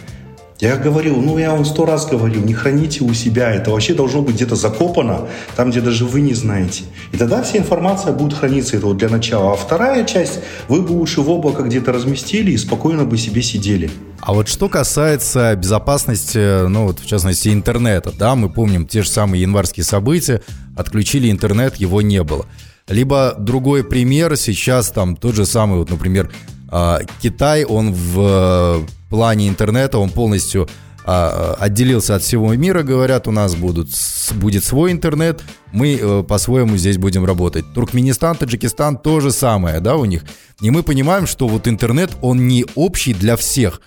Я 0.63 0.77
говорил, 0.77 1.17
ну 1.17 1.39
я 1.39 1.51
вам 1.51 1.65
сто 1.65 1.85
раз 1.85 2.07
говорил, 2.07 2.41
не 2.45 2.55
храните 2.55 3.03
у 3.03 3.13
себя, 3.15 3.51
это 3.51 3.73
вообще 3.73 3.95
должно 3.95 4.23
быть 4.23 4.37
где-то 4.37 4.55
закопано, 4.55 5.27
там, 5.57 5.73
где 5.73 5.81
даже 5.81 6.05
вы 6.05 6.21
не 6.21 6.35
знаете. 6.35 6.85
И 7.11 7.17
тогда 7.17 7.43
вся 7.43 7.59
информация 7.59 8.13
будет 8.13 8.39
храниться, 8.39 8.77
это 8.77 8.87
вот 8.87 8.97
для 8.97 9.09
начала. 9.09 9.55
А 9.55 9.57
вторая 9.57 10.05
часть, 10.05 10.39
вы 10.69 10.83
бы 10.83 10.93
лучше 10.93 11.21
в 11.21 11.29
облако 11.31 11.65
где-то 11.65 11.91
разместили 11.91 12.53
и 12.53 12.57
спокойно 12.57 13.05
бы 13.05 13.19
себе 13.19 13.43
сидели. 13.43 13.91
А 14.21 14.33
вот 14.33 14.47
что 14.47 14.69
касается 14.69 15.57
безопасности, 15.57 16.69
ну 16.69 16.87
вот 16.87 17.01
в 17.01 17.07
частности 17.07 17.49
интернета, 17.49 18.13
да, 18.17 18.37
мы 18.37 18.49
помним 18.49 18.87
те 18.87 19.03
же 19.03 19.09
самые 19.09 19.43
январские 19.43 19.83
события, 19.83 20.43
отключили 20.77 21.29
интернет, 21.29 21.75
его 21.75 22.03
не 22.03 22.23
было. 22.23 22.47
Либо 22.89 23.35
другой 23.39 23.85
пример, 23.85 24.37
сейчас 24.37 24.91
там 24.91 25.17
тот 25.17 25.35
же 25.35 25.47
самый, 25.47 25.79
вот, 25.79 25.91
например, 25.91 26.31
а, 26.69 27.01
Китай, 27.21 27.65
он 27.65 27.93
в 27.93 28.87
плане 29.09 29.49
интернета, 29.49 29.99
он 29.99 30.11
полностью 30.11 30.69
а, 31.05 31.57
отделился 31.59 32.15
от 32.15 32.23
всего 32.23 32.55
мира, 32.55 32.83
говорят, 32.83 33.29
у 33.29 33.31
нас 33.31 33.55
будут, 33.55 33.89
будет 34.35 34.65
свой 34.65 34.93
интернет, 34.93 35.43
мы 35.73 35.99
э, 36.01 36.23
по-своему 36.23 36.77
здесь 36.77 36.99
будем 36.99 37.25
работать. 37.25 37.65
Туркменистан, 37.75 38.37
Таджикистан 38.37 38.99
то 38.99 39.21
же 39.21 39.33
самое, 39.33 39.81
да, 39.81 39.97
у 39.97 40.05
них. 40.05 40.23
И 40.61 40.71
мы 40.71 40.83
понимаем, 40.83 41.27
что 41.27 41.49
вот 41.49 41.67
интернет, 41.67 42.11
он 42.21 42.47
не 42.47 42.67
общий 42.75 43.15
для 43.15 43.37
всех. 43.37 43.81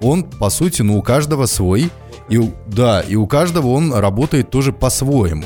Он, 0.00 0.22
по 0.22 0.50
сути, 0.50 0.82
ну, 0.82 0.96
у 0.96 1.02
каждого 1.02 1.46
свой. 1.46 1.90
И, 2.28 2.40
да, 2.68 3.00
и 3.00 3.16
у 3.16 3.26
каждого 3.26 3.68
он 3.68 3.92
работает 3.92 4.50
тоже 4.50 4.72
по-своему. 4.72 5.44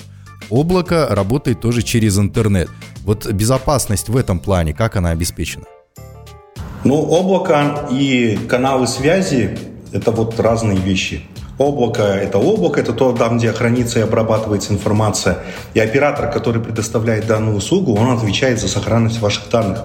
Облако 0.51 1.07
работает 1.09 1.61
тоже 1.61 1.83
через 1.83 2.19
интернет. 2.19 2.69
Вот 3.05 3.27
безопасность 3.27 4.09
в 4.09 4.17
этом 4.17 4.41
плане, 4.41 4.75
как 4.75 4.97
она 4.97 5.11
обеспечена? 5.11 5.65
Ну, 6.83 6.97
облако 6.97 7.87
и 7.91 8.39
каналы 8.49 8.89
связи– 8.89 9.57
это 9.93 10.11
вот 10.11 10.41
разные 10.41 10.79
вещи. 10.79 11.23
Облако– 11.59 12.03
это 12.03 12.39
облако, 12.39 12.81
это 12.81 12.93
то, 12.93 13.13
там, 13.13 13.39
где 13.39 13.53
хранится 13.53 14.01
и 14.01 14.03
обрабатывается 14.03 14.73
информация. 14.73 15.39
И 15.75 15.79
оператор, 15.79 16.31
который 16.33 16.61
предоставляет 16.61 17.27
данную 17.27 17.57
услугу, 17.57 17.95
он 17.95 18.11
отвечает 18.11 18.59
за 18.59 18.67
сохранность 18.67 19.21
ваших 19.21 19.51
данных. 19.51 19.85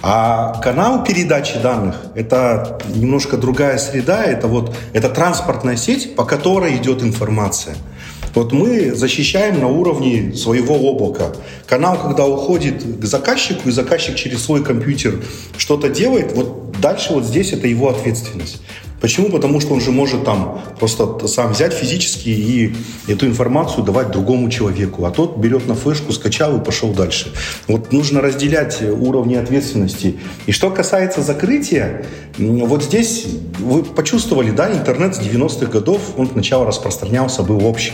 А 0.00 0.54
канал 0.62 1.04
передачи 1.04 1.58
данных– 1.58 1.96
это 2.14 2.78
немножко 2.94 3.36
другая 3.36 3.78
среда, 3.78 4.24
это 4.24 4.46
вот 4.46 4.74
это 4.92 5.08
транспортная 5.08 5.76
сеть, 5.76 6.14
по 6.14 6.24
которой 6.24 6.76
идет 6.76 7.02
информация– 7.02 7.74
вот 8.34 8.52
мы 8.52 8.94
защищаем 8.94 9.60
на 9.60 9.68
уровне 9.68 10.34
своего 10.34 10.74
облака. 10.74 11.32
Канал, 11.66 11.98
когда 12.02 12.26
уходит 12.26 12.82
к 13.00 13.04
заказчику, 13.04 13.68
и 13.68 13.72
заказчик 13.72 14.16
через 14.16 14.42
свой 14.42 14.64
компьютер 14.64 15.22
что-то 15.56 15.88
делает, 15.88 16.32
вот 16.34 16.80
дальше 16.80 17.12
вот 17.12 17.24
здесь 17.24 17.52
это 17.52 17.66
его 17.66 17.88
ответственность. 17.88 18.60
Почему? 19.00 19.30
Потому 19.30 19.60
что 19.60 19.74
он 19.74 19.80
же 19.80 19.92
может 19.92 20.24
там 20.24 20.60
просто 20.80 21.28
сам 21.28 21.52
взять 21.52 21.72
физически 21.72 22.30
и 22.30 22.74
эту 23.06 23.26
информацию 23.26 23.84
давать 23.84 24.10
другому 24.10 24.50
человеку, 24.50 25.04
а 25.04 25.12
тот 25.12 25.36
берет 25.36 25.68
на 25.68 25.76
флешку, 25.76 26.12
скачал 26.12 26.56
и 26.56 26.64
пошел 26.64 26.92
дальше. 26.92 27.32
Вот 27.68 27.92
нужно 27.92 28.20
разделять 28.20 28.82
уровни 28.82 29.36
ответственности. 29.36 30.18
И 30.46 30.52
что 30.52 30.70
касается 30.70 31.22
закрытия, 31.22 32.06
вот 32.38 32.82
здесь 32.82 33.26
вы 33.60 33.84
почувствовали, 33.84 34.50
да, 34.50 34.72
интернет 34.72 35.14
с 35.14 35.20
90-х 35.20 35.66
годов, 35.66 36.00
он 36.16 36.28
сначала 36.28 36.66
распространялся, 36.66 37.44
был 37.44 37.64
общий. 37.66 37.92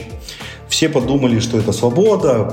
Все 0.75 0.89
подумали, 0.89 1.39
что 1.39 1.57
это 1.57 1.71
свобода, 1.71 2.53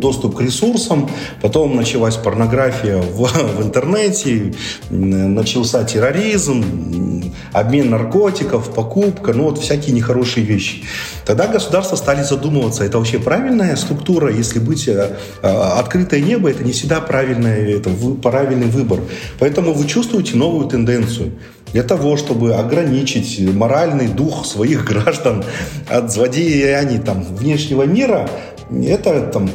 доступ 0.00 0.36
к 0.36 0.40
ресурсам. 0.40 1.10
Потом 1.42 1.76
началась 1.76 2.16
порнография 2.16 2.96
в, 2.96 3.26
в 3.58 3.62
интернете, 3.62 4.54
начался 4.88 5.84
терроризм, 5.84 6.64
обмен 7.52 7.90
наркотиков, 7.90 8.72
покупка, 8.72 9.34
ну 9.34 9.44
вот 9.50 9.58
всякие 9.58 9.94
нехорошие 9.94 10.46
вещи. 10.46 10.84
Тогда 11.26 11.46
государства 11.46 11.96
стали 11.96 12.22
задумываться, 12.22 12.84
это 12.84 12.96
вообще 12.96 13.18
правильная 13.18 13.76
структура, 13.76 14.32
если 14.32 14.58
быть 14.58 14.88
э, 14.88 15.18
э, 15.42 15.46
открытое 15.46 16.22
небо, 16.22 16.50
это 16.50 16.64
не 16.64 16.72
всегда 16.72 17.02
правильный, 17.02 17.74
это 17.74 17.90
правильный 18.22 18.68
выбор. 18.68 19.00
Поэтому 19.38 19.74
вы 19.74 19.86
чувствуете 19.86 20.36
новую 20.36 20.68
тенденцию 20.68 21.32
для 21.76 21.82
того, 21.82 22.16
чтобы 22.16 22.54
ограничить 22.54 23.38
моральный 23.52 24.08
дух 24.08 24.46
своих 24.46 24.86
граждан 24.86 25.44
от 25.86 26.10
злодеяний 26.10 26.98
там, 26.98 27.22
внешнего 27.22 27.82
мира, 27.82 28.30
это 28.70 29.26
там, 29.30 29.50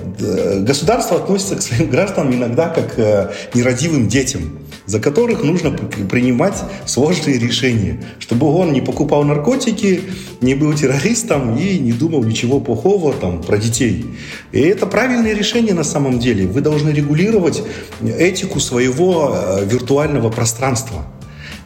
государство 0.63 1.17
относится 1.17 1.55
к 1.55 1.63
своим 1.63 1.89
гражданам 1.89 2.31
иногда 2.35 2.69
как 2.69 2.93
к 2.93 3.31
нерадивым 3.55 4.07
детям. 4.07 4.61
за 4.85 4.99
которых 4.99 5.43
нужно 5.43 5.71
принимать 5.71 6.55
сложные 6.85 7.39
решения, 7.39 8.03
чтобы 8.19 8.47
он 8.47 8.73
не 8.73 8.81
покупал 8.81 9.23
наркотики, 9.23 10.01
не 10.41 10.53
был 10.53 10.73
террористом 10.73 11.55
и 11.57 11.79
не 11.79 11.93
думал 11.93 12.23
ничего 12.23 12.59
плохого 12.59 13.13
там, 13.13 13.41
про 13.41 13.57
детей. 13.57 14.05
И 14.51 14.59
это 14.59 14.85
правильное 14.85 15.33
решение 15.33 15.73
на 15.73 15.83
самом 15.83 16.19
деле. 16.19 16.45
Вы 16.45 16.61
должны 16.61 16.89
регулировать 16.89 17.63
этику 18.03 18.59
своего 18.59 19.33
э, 19.33 19.65
виртуального 19.65 20.29
пространства. 20.29 21.05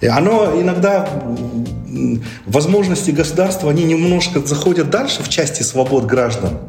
Оно 0.02 0.60
иногда 0.60 1.08
возможности 2.46 3.12
государства, 3.12 3.70
они 3.70 3.84
немножко 3.84 4.40
заходят 4.42 4.90
дальше 4.90 5.24
в 5.24 5.30
части 5.30 5.64
свобод 5.64 6.06
граждан, 6.06 6.60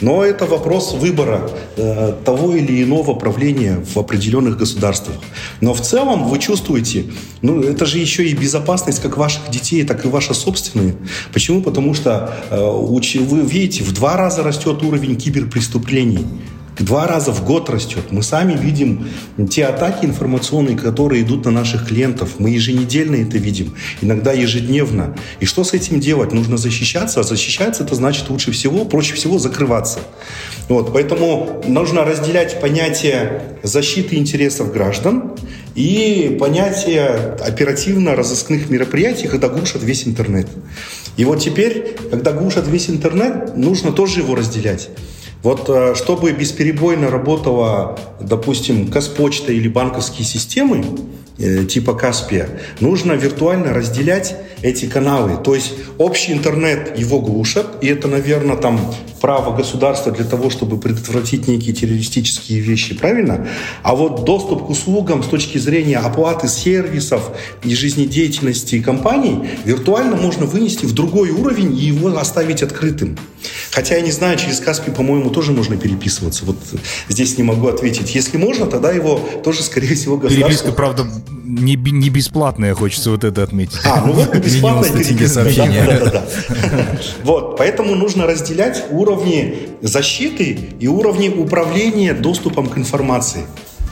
но 0.00 0.22
это 0.22 0.46
вопрос 0.46 0.92
выбора 0.92 1.50
э, 1.76 2.14
того 2.24 2.54
или 2.54 2.82
иного 2.82 3.14
правления 3.14 3.82
в 3.94 3.96
определенных 3.98 4.58
государствах. 4.58 5.16
Но 5.60 5.72
в 5.72 5.80
целом 5.80 6.28
вы 6.28 6.38
чувствуете, 6.38 7.06
ну 7.42 7.62
это 7.62 7.86
же 7.86 7.98
еще 7.98 8.26
и 8.26 8.34
безопасность 8.34 9.00
как 9.00 9.16
ваших 9.16 9.50
детей, 9.50 9.84
так 9.84 10.04
и 10.04 10.08
ваша 10.08 10.34
собственная. 10.34 10.94
Почему? 11.32 11.62
Потому 11.62 11.94
что 11.94 12.34
э, 12.50 12.56
вы 12.60 13.40
видите, 13.40 13.82
в 13.82 13.92
два 13.92 14.16
раза 14.16 14.42
растет 14.42 14.82
уровень 14.82 15.16
киберпреступлений 15.16 16.26
два 16.78 17.06
раза 17.06 17.32
в 17.32 17.44
год 17.44 17.70
растет. 17.70 18.04
Мы 18.10 18.22
сами 18.22 18.54
видим 18.56 19.08
те 19.50 19.64
атаки 19.64 20.04
информационные, 20.04 20.76
которые 20.76 21.22
идут 21.22 21.44
на 21.44 21.50
наших 21.50 21.88
клиентов. 21.88 22.34
Мы 22.38 22.50
еженедельно 22.50 23.16
это 23.16 23.38
видим, 23.38 23.74
иногда 24.00 24.32
ежедневно. 24.32 25.16
И 25.40 25.46
что 25.46 25.64
с 25.64 25.72
этим 25.72 26.00
делать? 26.00 26.32
Нужно 26.32 26.56
защищаться, 26.56 27.20
а 27.20 27.22
защищаться 27.22 27.84
это 27.84 27.94
значит 27.94 28.28
лучше 28.28 28.52
всего, 28.52 28.84
проще 28.84 29.14
всего 29.14 29.38
закрываться. 29.38 30.00
Вот, 30.68 30.92
поэтому 30.92 31.62
нужно 31.66 32.04
разделять 32.04 32.60
понятие 32.60 33.58
защиты 33.62 34.16
интересов 34.16 34.72
граждан 34.72 35.32
и 35.74 36.36
понятие 36.40 37.36
оперативно-розыскных 37.40 38.68
мероприятий, 38.70 39.28
когда 39.28 39.48
глушат 39.48 39.82
весь 39.82 40.06
интернет. 40.06 40.48
И 41.16 41.24
вот 41.24 41.40
теперь, 41.40 41.96
когда 42.10 42.32
глушат 42.32 42.66
весь 42.66 42.90
интернет, 42.90 43.56
нужно 43.56 43.92
тоже 43.92 44.20
его 44.20 44.34
разделять. 44.34 44.90
Вот 45.42 45.68
э, 45.68 45.94
чтобы 45.94 46.32
бесперебойно 46.32 47.10
работала, 47.10 47.98
допустим, 48.20 48.88
Каспочта 48.90 49.52
или 49.52 49.68
банковские 49.68 50.24
системы, 50.24 50.84
Э, 51.38 51.66
типа 51.66 51.92
Каспия, 51.92 52.48
нужно 52.80 53.12
виртуально 53.12 53.74
разделять 53.74 54.36
эти 54.62 54.86
каналы. 54.86 55.36
То 55.42 55.54
есть 55.54 55.74
общий 55.98 56.32
интернет 56.32 56.98
его 56.98 57.20
глушат, 57.20 57.66
и 57.82 57.88
это, 57.88 58.08
наверное, 58.08 58.56
там 58.56 58.80
право 59.20 59.54
государства 59.54 60.12
для 60.12 60.24
того, 60.24 60.48
чтобы 60.48 60.78
предотвратить 60.78 61.46
некие 61.46 61.74
террористические 61.74 62.60
вещи, 62.60 62.94
правильно? 62.94 63.46
А 63.82 63.94
вот 63.94 64.24
доступ 64.24 64.66
к 64.66 64.70
услугам 64.70 65.22
с 65.22 65.26
точки 65.26 65.58
зрения 65.58 65.98
оплаты 65.98 66.48
сервисов 66.48 67.30
и 67.62 67.74
жизнедеятельности 67.74 68.80
компаний 68.80 69.46
виртуально 69.64 70.16
можно 70.16 70.46
вынести 70.46 70.86
в 70.86 70.94
другой 70.94 71.30
уровень 71.30 71.76
и 71.76 71.84
его 71.84 72.16
оставить 72.16 72.62
открытым. 72.62 73.18
Хотя 73.76 73.96
я 73.96 74.00
не 74.00 74.10
знаю, 74.10 74.38
через 74.38 74.58
Каспий, 74.58 74.90
по-моему, 74.90 75.28
тоже 75.28 75.52
можно 75.52 75.76
переписываться. 75.76 76.46
Вот 76.46 76.56
здесь 77.10 77.36
не 77.36 77.44
могу 77.44 77.68
ответить. 77.68 78.14
Если 78.14 78.38
можно, 78.38 78.64
тогда 78.64 78.90
его 78.90 79.20
тоже, 79.44 79.62
скорее 79.62 79.94
всего, 79.94 80.16
государство... 80.16 80.48
Переписка, 80.48 80.72
правда, 80.72 81.06
не, 81.44 81.76
не 81.76 82.08
бесплатная, 82.08 82.74
хочется 82.74 83.10
вот 83.10 83.22
это 83.22 83.42
отметить. 83.42 83.78
А, 83.84 84.02
ну 84.06 84.14
вот 84.14 84.34
бесплатная 84.34 85.04
переписка. 85.04 85.44
Да, 85.44 85.98
да, 85.98 86.10
да. 86.10 86.26
Вот, 87.22 87.58
поэтому 87.58 87.94
нужно 87.96 88.26
разделять 88.26 88.84
уровни 88.90 89.68
защиты 89.82 90.58
и 90.80 90.88
уровни 90.88 91.28
управления 91.28 92.14
доступом 92.14 92.68
к 92.68 92.78
информации. 92.78 93.44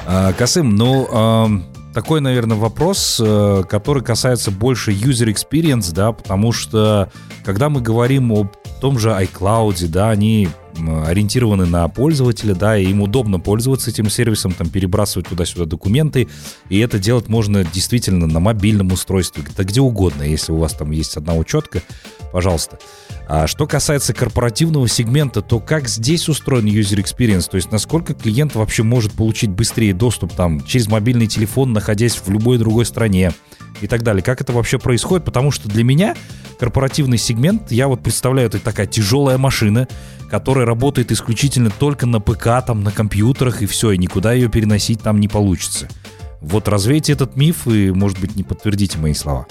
А, 0.06 0.32
Касым, 0.32 0.76
ну, 0.76 1.06
а, 1.12 1.50
такой, 1.92 2.22
наверное, 2.22 2.56
вопрос, 2.56 3.20
э, 3.22 3.64
который 3.68 4.02
касается 4.02 4.50
больше 4.50 4.92
user 4.92 5.30
experience, 5.30 5.92
да, 5.92 6.12
потому 6.12 6.52
что 6.52 7.10
когда 7.44 7.68
мы 7.68 7.82
говорим 7.82 8.32
о 8.32 8.50
том 8.84 8.98
же 8.98 9.08
iCloud, 9.08 9.88
да, 9.88 10.10
они 10.10 10.46
ориентированы 11.06 11.64
на 11.64 11.88
пользователя, 11.88 12.54
да, 12.54 12.76
и 12.76 12.84
им 12.84 13.00
удобно 13.00 13.40
пользоваться 13.40 13.88
этим 13.88 14.10
сервисом, 14.10 14.52
там, 14.52 14.68
перебрасывать 14.68 15.26
туда-сюда 15.26 15.64
документы, 15.64 16.28
и 16.68 16.80
это 16.80 16.98
делать 16.98 17.28
можно 17.28 17.64
действительно 17.64 18.26
на 18.26 18.40
мобильном 18.40 18.92
устройстве, 18.92 19.42
да 19.56 19.64
где 19.64 19.80
угодно, 19.80 20.24
если 20.24 20.52
у 20.52 20.56
вас 20.56 20.74
там 20.74 20.90
есть 20.90 21.16
одна 21.16 21.32
учетка, 21.32 21.80
пожалуйста. 22.30 22.78
А 23.26 23.46
что 23.46 23.66
касается 23.66 24.12
корпоративного 24.12 24.86
сегмента, 24.86 25.40
то 25.40 25.60
как 25.60 25.88
здесь 25.88 26.28
устроен 26.28 26.66
user 26.66 27.02
experience, 27.02 27.48
то 27.50 27.56
есть 27.56 27.72
насколько 27.72 28.12
клиент 28.12 28.54
вообще 28.54 28.82
может 28.82 29.12
получить 29.12 29.48
быстрее 29.48 29.94
доступ 29.94 30.34
там 30.34 30.62
через 30.62 30.88
мобильный 30.88 31.26
телефон, 31.26 31.72
находясь 31.72 32.16
в 32.16 32.28
любой 32.28 32.58
другой 32.58 32.84
стране, 32.84 33.32
и 33.80 33.86
так 33.86 34.02
далее. 34.02 34.22
Как 34.22 34.40
это 34.40 34.52
вообще 34.52 34.78
происходит? 34.78 35.24
Потому 35.24 35.50
что 35.50 35.68
для 35.68 35.84
меня 35.84 36.14
корпоративный 36.58 37.18
сегмент, 37.18 37.70
я 37.70 37.88
вот 37.88 38.02
представляю, 38.02 38.48
это 38.48 38.58
такая 38.58 38.86
тяжелая 38.86 39.38
машина, 39.38 39.88
которая 40.30 40.66
работает 40.66 41.12
исключительно 41.12 41.70
только 41.70 42.06
на 42.06 42.20
ПК, 42.20 42.64
там, 42.66 42.82
на 42.82 42.90
компьютерах, 42.90 43.62
и 43.62 43.66
все, 43.66 43.92
и 43.92 43.98
никуда 43.98 44.32
ее 44.32 44.48
переносить 44.48 45.02
там 45.02 45.20
не 45.20 45.28
получится. 45.28 45.88
Вот 46.40 46.68
развейте 46.68 47.12
этот 47.12 47.36
миф 47.36 47.66
и, 47.66 47.90
может 47.90 48.20
быть, 48.20 48.36
не 48.36 48.42
подтвердите 48.42 48.98
мои 48.98 49.14
слова. 49.14 49.46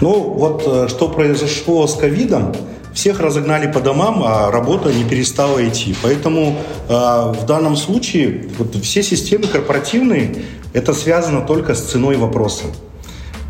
Ну, 0.00 0.34
вот 0.34 0.62
э, 0.66 0.88
что 0.88 1.08
произошло 1.08 1.86
с 1.86 1.94
ковидом, 1.94 2.54
всех 2.94 3.20
разогнали 3.20 3.70
по 3.70 3.80
домам, 3.80 4.22
а 4.24 4.50
работа 4.50 4.92
не 4.92 5.04
перестала 5.04 5.66
идти. 5.68 5.94
Поэтому 6.02 6.56
э, 6.88 6.92
в 6.92 7.44
данном 7.46 7.76
случае 7.76 8.48
вот 8.58 8.74
все 8.76 9.02
системы 9.02 9.46
корпоративные, 9.46 10.36
это 10.72 10.92
связано 10.92 11.42
только 11.42 11.74
с 11.74 11.80
ценой 11.80 12.16
вопроса. 12.16 12.64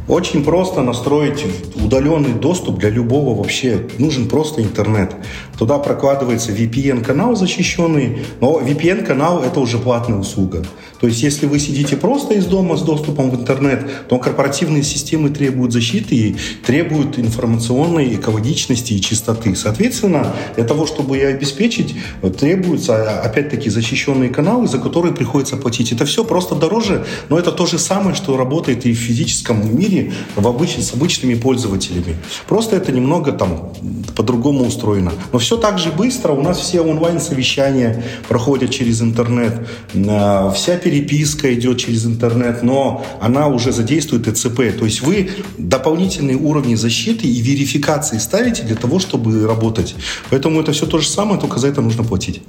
Очень 0.09 0.42
просто 0.42 0.83
настроить 0.83 1.44
удаленный 1.75 2.33
доступ 2.33 2.79
для 2.79 2.88
любого 2.88 3.37
вообще. 3.37 3.87
Нужен 3.99 4.27
просто 4.27 4.62
интернет. 4.62 5.14
Туда 5.59 5.79
прокладывается 5.79 6.53
VPN-канал 6.53 7.35
защищенный, 7.35 8.18
но 8.40 8.61
VPN-канал 8.61 9.42
это 9.42 9.61
уже 9.61 9.79
платная 9.79 10.18
услуга. 10.18 10.64
То 11.01 11.07
есть, 11.07 11.23
если 11.23 11.47
вы 11.47 11.59
сидите 11.59 11.97
просто 11.97 12.35
из 12.35 12.47
дома 12.47 12.77
с 12.77 12.83
доступом 12.83 13.31
в 13.31 13.40
интернет, 13.40 14.09
то 14.09 14.18
корпоративные 14.18 14.83
системы 14.83 15.31
требуют 15.31 15.73
защиты 15.73 16.14
и 16.14 16.37
требуют 16.64 17.18
информационной 17.18 18.14
экологичности 18.16 18.94
и 18.94 19.01
чистоты. 19.01 19.55
Соответственно, 19.55 20.35
для 20.57 20.64
того, 20.64 20.87
чтобы 20.87 21.16
ее 21.16 21.29
обеспечить, 21.29 21.94
требуются, 22.38 23.21
опять-таки, 23.21 23.71
защищенные 23.71 24.31
каналы, 24.31 24.66
за 24.66 24.79
которые 24.79 25.14
приходится 25.14 25.57
платить. 25.57 25.92
Это 25.92 26.05
все 26.05 26.25
просто 26.25 26.55
дороже, 26.55 27.07
но 27.29 27.38
это 27.38 27.53
то 27.53 27.66
же 27.66 27.79
самое, 27.79 28.14
что 28.16 28.37
работает 28.37 28.87
и 28.87 28.92
в 28.92 28.99
физическом 28.99 29.77
мире 29.79 30.12
в 30.37 30.47
обыч... 30.47 30.79
с 30.79 30.94
обычными 30.94 31.35
пользователями. 31.35 32.16
Просто 32.49 32.77
это 32.77 32.90
немного 32.92 33.33
там 33.33 33.73
по-другому 34.16 34.66
устроено. 34.66 35.12
Но 35.33 35.38
все 35.38 35.48
так 35.57 35.79
же 35.79 35.91
быстро. 35.91 36.33
У 36.33 36.43
нас 36.43 36.59
все 36.59 36.81
онлайн-совещания 36.81 38.05
проходят 38.29 38.71
через 38.71 39.01
интернет. 39.03 39.67
А, 39.95 40.51
вся 40.51 40.77
переписка 40.77 41.55
идет 41.55 41.79
через 41.79 42.05
интернет, 42.05 42.63
но 42.63 43.05
она 43.21 43.49
уже 43.49 43.73
задействует 43.73 44.29
ЭЦП. 44.29 44.79
То 44.79 44.85
есть 44.85 45.01
вы 45.03 45.31
дополнительные 45.57 46.37
уровни 46.37 46.75
защиты 46.75 47.27
и 47.27 47.41
верификации 47.41 48.19
ставите 48.19 48.63
для 48.63 48.77
того, 48.77 48.99
чтобы 48.99 49.47
работать. 49.47 49.95
Поэтому 50.31 50.61
это 50.61 50.73
все 50.73 50.87
то 50.87 50.99
же 50.99 51.09
самое, 51.09 51.41
только 51.41 51.59
за 51.59 51.69
это 51.69 51.81
нужно 51.81 52.05
платить. 52.05 52.43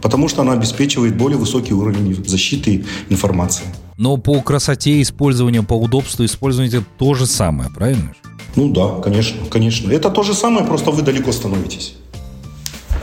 Потому 0.00 0.28
что 0.28 0.42
она 0.42 0.52
обеспечивает 0.52 1.16
более 1.16 1.38
высокий 1.38 1.74
уровень 1.74 2.24
защиты 2.24 2.84
информации. 3.08 3.64
Но 3.96 4.16
по 4.16 4.40
красоте 4.42 5.02
использования, 5.02 5.62
по 5.62 5.74
удобству 5.74 6.24
использования 6.24 6.68
это 6.68 6.84
то 6.98 7.14
же 7.14 7.26
самое, 7.26 7.68
правильно? 7.70 8.14
Ну 8.54 8.70
да, 8.70 9.00
конечно, 9.02 9.38
конечно. 9.50 9.90
Это 9.90 10.10
то 10.10 10.22
же 10.22 10.34
самое, 10.34 10.64
просто 10.64 10.90
вы 10.90 11.02
далеко 11.02 11.32
становитесь. 11.32 11.94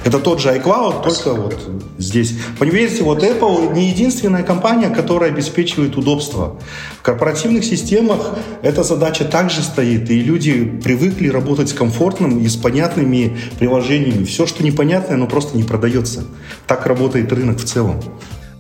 Это 0.06 0.20
тот 0.20 0.40
же 0.40 0.50
iCloud, 0.50 1.02
только 1.02 1.34
вот 1.34 1.60
здесь. 1.98 2.36
Понимаете, 2.60 3.04
вот 3.04 3.24
Apple 3.24 3.74
не 3.74 3.90
единственная 3.90 4.44
компания, 4.44 4.92
которая 4.92 5.32
обеспечивает 5.32 5.98
удобство. 5.98 6.60
В 7.00 7.02
корпоративных 7.02 7.66
системах 7.66 8.36
эта 8.62 8.84
задача 8.84 9.26
также 9.26 9.64
стоит, 9.64 10.12
и 10.12 10.22
люди 10.22 10.64
привыкли 10.64 11.28
работать 11.30 11.70
с 11.70 11.74
комфортным 11.74 12.40
и 12.40 12.48
с 12.48 12.56
понятными 12.56 13.36
приложениями. 13.58 14.26
Все, 14.26 14.46
что 14.46 14.64
непонятное, 14.64 15.16
оно 15.16 15.26
просто 15.26 15.58
не 15.58 15.64
продается. 15.64 16.24
Так 16.68 16.86
работает 16.86 17.34
рынок 17.34 17.58
в 17.58 17.66
целом. 17.66 18.00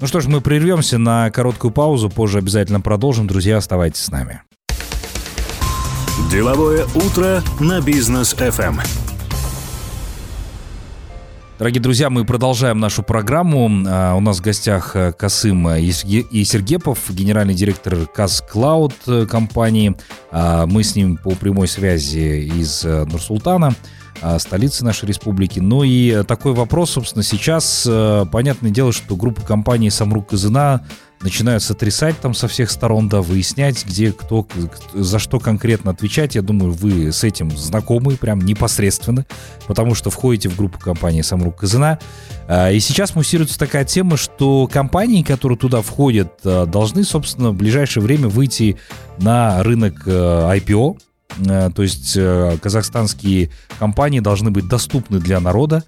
Ну 0.01 0.07
что 0.07 0.21
ж, 0.21 0.25
мы 0.25 0.41
прервемся 0.41 0.97
на 0.97 1.29
короткую 1.29 1.69
паузу, 1.69 2.09
позже 2.09 2.39
обязательно 2.39 2.81
продолжим. 2.81 3.27
Друзья, 3.27 3.57
оставайтесь 3.57 4.01
с 4.01 4.09
нами. 4.09 4.41
Деловое 6.31 6.85
утро 6.95 7.43
на 7.59 7.81
бизнес 7.81 8.33
FM. 8.33 8.81
Дорогие 11.57 11.81
друзья, 11.81 12.09
мы 12.09 12.25
продолжаем 12.25 12.81
нашу 12.81 13.01
программу. 13.01 13.69
А, 13.87 14.13
у 14.15 14.19
нас 14.19 14.39
в 14.39 14.41
гостях 14.41 14.93
э, 14.93 15.13
Касым 15.13 15.69
и 15.69 16.43
Сергепов, 16.43 17.09
генеральный 17.09 17.53
директор 17.53 17.95
Кас 18.07 18.41
Клауд 18.41 18.93
э, 19.07 19.25
компании. 19.25 19.95
А, 20.31 20.65
мы 20.65 20.83
с 20.83 20.97
ним 20.97 21.15
по 21.15 21.29
прямой 21.31 21.69
связи 21.69 22.45
из 22.45 22.83
э, 22.83 23.05
Нур-Султана, 23.05 23.73
а, 24.21 24.37
столицы 24.37 24.83
нашей 24.83 25.05
республики. 25.05 25.61
Ну 25.61 25.83
и 25.83 26.23
такой 26.23 26.53
вопрос, 26.53 26.89
собственно, 26.91 27.23
сейчас. 27.23 27.87
Понятное 28.33 28.71
дело, 28.71 28.91
что 28.91 29.15
группа 29.15 29.39
компаний 29.39 29.89
«Самрук 29.89 30.31
Казына» 30.31 30.85
начинают 31.21 31.63
сотрясать 31.63 32.19
там 32.19 32.33
со 32.33 32.47
всех 32.47 32.69
сторон, 32.69 33.09
да, 33.09 33.21
выяснять, 33.21 33.85
где 33.85 34.11
кто, 34.11 34.47
за 34.93 35.19
что 35.19 35.39
конкретно 35.39 35.91
отвечать. 35.91 36.35
Я 36.35 36.41
думаю, 36.41 36.71
вы 36.71 37.11
с 37.11 37.23
этим 37.23 37.55
знакомы 37.57 38.15
прям 38.15 38.39
непосредственно, 38.39 39.25
потому 39.67 39.95
что 39.95 40.09
входите 40.09 40.49
в 40.49 40.55
группу 40.55 40.79
компании 40.79 41.21
«Самрук 41.21 41.57
Казана». 41.57 41.99
А, 42.47 42.71
и 42.71 42.79
сейчас 42.79 43.15
муссируется 43.15 43.57
такая 43.57 43.85
тема, 43.85 44.17
что 44.17 44.67
компании, 44.67 45.23
которые 45.23 45.57
туда 45.57 45.81
входят, 45.81 46.33
а, 46.43 46.65
должны, 46.65 47.03
собственно, 47.03 47.51
в 47.51 47.55
ближайшее 47.55 48.03
время 48.03 48.27
выйти 48.27 48.77
на 49.17 49.63
рынок 49.63 50.07
IPO, 50.07 50.97
Э, 50.97 51.14
то 51.43 51.81
есть 51.81 52.13
э, 52.15 52.57
казахстанские 52.61 53.49
компании 53.77 54.19
должны 54.21 54.51
быть 54.51 54.67
доступны 54.67 55.19
для 55.19 55.39
народа. 55.39 55.83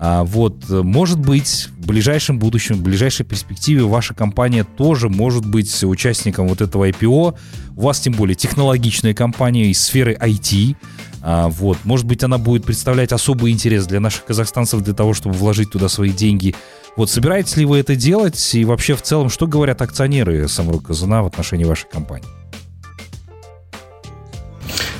А 0.00 0.24
вот, 0.24 0.68
может 0.68 1.18
быть, 1.18 1.68
в 1.78 1.86
ближайшем 1.86 2.38
будущем, 2.38 2.76
в 2.76 2.82
ближайшей 2.82 3.26
перспективе 3.26 3.82
ваша 3.82 4.14
компания 4.14 4.64
тоже 4.64 5.08
может 5.08 5.44
быть 5.44 5.82
участником 5.84 6.48
вот 6.48 6.60
этого 6.60 6.88
IPO. 6.88 7.36
У 7.76 7.80
вас, 7.80 8.00
тем 8.00 8.12
более, 8.14 8.34
технологичная 8.34 9.14
компания 9.14 9.70
из 9.70 9.80
сферы 9.80 10.16
IT. 10.20 10.76
А, 11.20 11.48
вот, 11.48 11.78
может 11.84 12.06
быть, 12.06 12.22
она 12.22 12.38
будет 12.38 12.64
представлять 12.64 13.12
особый 13.12 13.52
интерес 13.52 13.86
для 13.86 14.00
наших 14.00 14.24
казахстанцев 14.24 14.82
для 14.82 14.94
того, 14.94 15.14
чтобы 15.14 15.34
вложить 15.34 15.70
туда 15.70 15.88
свои 15.88 16.10
деньги. 16.10 16.54
Вот, 16.96 17.10
собираетесь 17.10 17.56
ли 17.56 17.64
вы 17.64 17.78
это 17.78 17.96
делать? 17.96 18.54
И 18.54 18.64
вообще, 18.64 18.94
в 18.94 19.02
целом, 19.02 19.30
что 19.30 19.46
говорят 19.46 19.82
акционеры 19.82 20.48
Самрук 20.48 20.86
Казана 20.86 21.22
в 21.22 21.26
отношении 21.26 21.64
вашей 21.64 21.88
компании? 21.88 22.28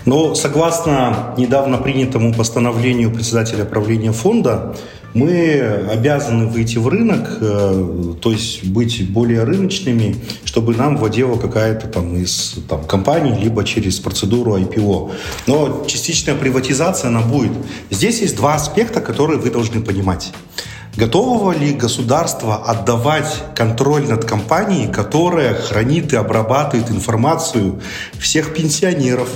Но 0.08 0.34
согласно 0.34 1.34
недавно 1.36 1.76
принятому 1.76 2.32
постановлению 2.32 3.12
председателя 3.12 3.66
правления 3.66 4.12
фонда, 4.12 4.74
мы 5.12 5.60
обязаны 5.92 6.46
выйти 6.46 6.78
в 6.78 6.88
рынок, 6.88 7.28
э, 7.42 8.14
то 8.18 8.32
есть 8.32 8.64
быть 8.64 9.12
более 9.12 9.44
рыночными, 9.44 10.16
чтобы 10.46 10.74
нам 10.74 10.96
владела 10.96 11.36
какая-то 11.36 11.88
там 11.88 12.16
из 12.16 12.54
там, 12.70 12.84
компаний, 12.84 13.38
либо 13.38 13.64
через 13.64 14.00
процедуру 14.00 14.56
IPO. 14.56 15.12
Но 15.46 15.84
частичная 15.86 16.36
приватизация, 16.36 17.08
она 17.08 17.20
будет. 17.20 17.52
Здесь 17.90 18.22
есть 18.22 18.36
два 18.36 18.54
аспекта, 18.54 19.02
которые 19.02 19.38
вы 19.38 19.50
должны 19.50 19.82
понимать. 19.82 20.32
Готово 20.96 21.52
ли 21.52 21.74
государство 21.74 22.64
отдавать 22.64 23.42
контроль 23.54 24.08
над 24.08 24.24
компанией, 24.24 24.90
которая 24.90 25.52
хранит 25.52 26.14
и 26.14 26.16
обрабатывает 26.16 26.90
информацию 26.90 27.82
всех 28.18 28.54
пенсионеров, 28.54 29.28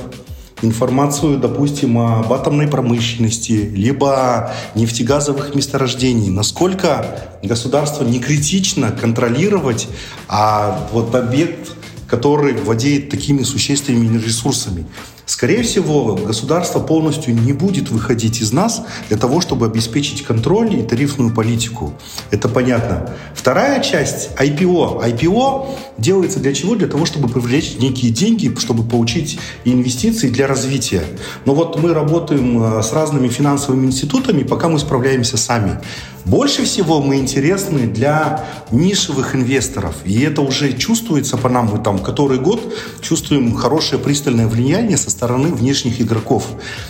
информацию, 0.63 1.39
допустим, 1.39 1.99
об 1.99 2.33
атомной 2.33 2.69
промышленности, 2.69 3.53
либо 3.53 4.53
нефтегазовых 4.75 5.55
месторождений, 5.55 6.31
насколько 6.31 7.23
государство 7.43 8.05
не 8.05 8.21
критично 8.21 8.93
контролировать 8.93 9.89
а 10.29 10.89
вот 10.93 11.15
объект, 11.15 11.73
который 12.07 12.55
владеет 12.55 13.11
такими 13.11 13.43
существенными 13.43 14.19
ресурсами. 14.19 14.87
Скорее 15.25 15.63
всего, 15.63 16.17
государство 16.17 16.81
полностью 16.81 17.35
не 17.35 17.53
будет 17.53 17.91
выходить 17.91 18.41
из 18.41 18.53
нас 18.53 18.83
для 19.09 19.17
того, 19.17 19.41
чтобы 19.41 19.67
обеспечить 19.67 20.23
контроль 20.23 20.75
и 20.75 20.83
тарифную 20.83 21.33
политику. 21.33 21.95
Это 22.31 22.49
понятно. 22.49 23.11
Вторая 23.35 23.81
часть– 23.83 24.31
IPO. 24.39 25.05
IPO 25.05 25.69
делается 25.99 26.41
для 26.41 26.53
чего? 26.53 26.75
Для 26.75 26.89
того, 26.89 27.07
чтобы 27.07 27.29
привлечь 27.29 27.77
некие 27.79 28.11
деньги, 28.11 28.53
чтобы 28.59 28.83
получить 28.83 29.39
инвестиции 29.65 30.29
для 30.29 30.47
развития. 30.47 31.05
Но 31.45 31.55
вот 31.55 31.81
мы 31.81 31.95
работаем 31.95 32.79
э, 32.79 32.83
с 32.83 32.93
разными 32.93 33.29
финансовыми 33.29 33.87
институтами, 33.87 34.43
пока 34.43 34.69
мы 34.69 34.79
справляемся 34.79 35.37
сами. 35.37 35.79
Больше 36.25 36.65
всего 36.65 37.03
мы 37.03 37.17
интересны 37.17 37.89
для 37.89 38.45
нишевых 38.71 39.35
инвесторов. 39.35 39.97
И 40.05 40.21
это 40.21 40.41
уже 40.43 40.73
чувствуется 40.73 41.37
по 41.37 41.49
нам. 41.49 41.67
Мы 41.73 41.83
там 41.83 41.99
который 41.99 42.39
год 42.39 42.61
чувствуем 43.01 43.55
хорошее 43.55 44.01
пристальное 44.01 44.47
влияние 44.47 44.97
со 44.97 45.11
стороны 45.13 45.49
внешних 45.49 46.01
игроков. 46.01 46.47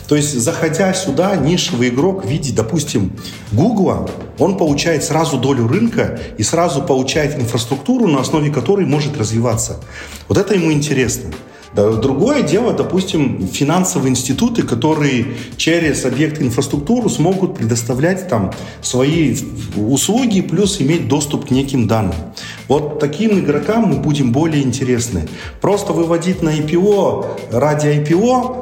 То 0.08 0.16
есть, 0.16 0.38
заходя 0.38 0.94
сюда, 0.94 1.36
нишевый 1.36 1.88
игрок 1.88 2.24
в 2.24 2.28
виде, 2.28 2.52
допустим, 2.52 3.12
Гугла, 3.52 4.08
он 4.38 4.56
получает 4.56 5.04
сразу 5.04 5.36
долю 5.36 5.68
рынка 5.68 6.18
и 6.38 6.42
сразу 6.42 6.82
получает 6.82 7.38
инфраструктуру, 7.38 8.06
на 8.06 8.20
основе 8.20 8.50
которой 8.50 8.86
может 8.86 9.18
развиваться. 9.18 9.80
Вот 10.28 10.38
это 10.38 10.54
ему 10.54 10.72
интересно. 10.72 11.30
Другое 11.74 12.42
дело, 12.42 12.74
допустим, 12.74 13.48
финансовые 13.48 14.10
институты, 14.10 14.62
которые 14.62 15.26
через 15.56 16.04
объект 16.04 16.40
инфраструктуры 16.40 17.08
смогут 17.08 17.56
предоставлять 17.56 18.28
там 18.28 18.52
свои 18.82 19.36
услуги, 19.76 20.42
плюс 20.42 20.82
иметь 20.82 21.08
доступ 21.08 21.48
к 21.48 21.50
неким 21.50 21.88
данным. 21.88 22.14
Вот 22.68 22.98
таким 22.98 23.38
игрокам 23.38 23.84
мы 23.84 23.96
будем 23.96 24.32
более 24.32 24.62
интересны. 24.62 25.28
Просто 25.62 25.94
выводить 25.94 26.42
на 26.42 26.50
IPO 26.50 27.50
ради 27.52 27.86
IPO, 27.86 28.61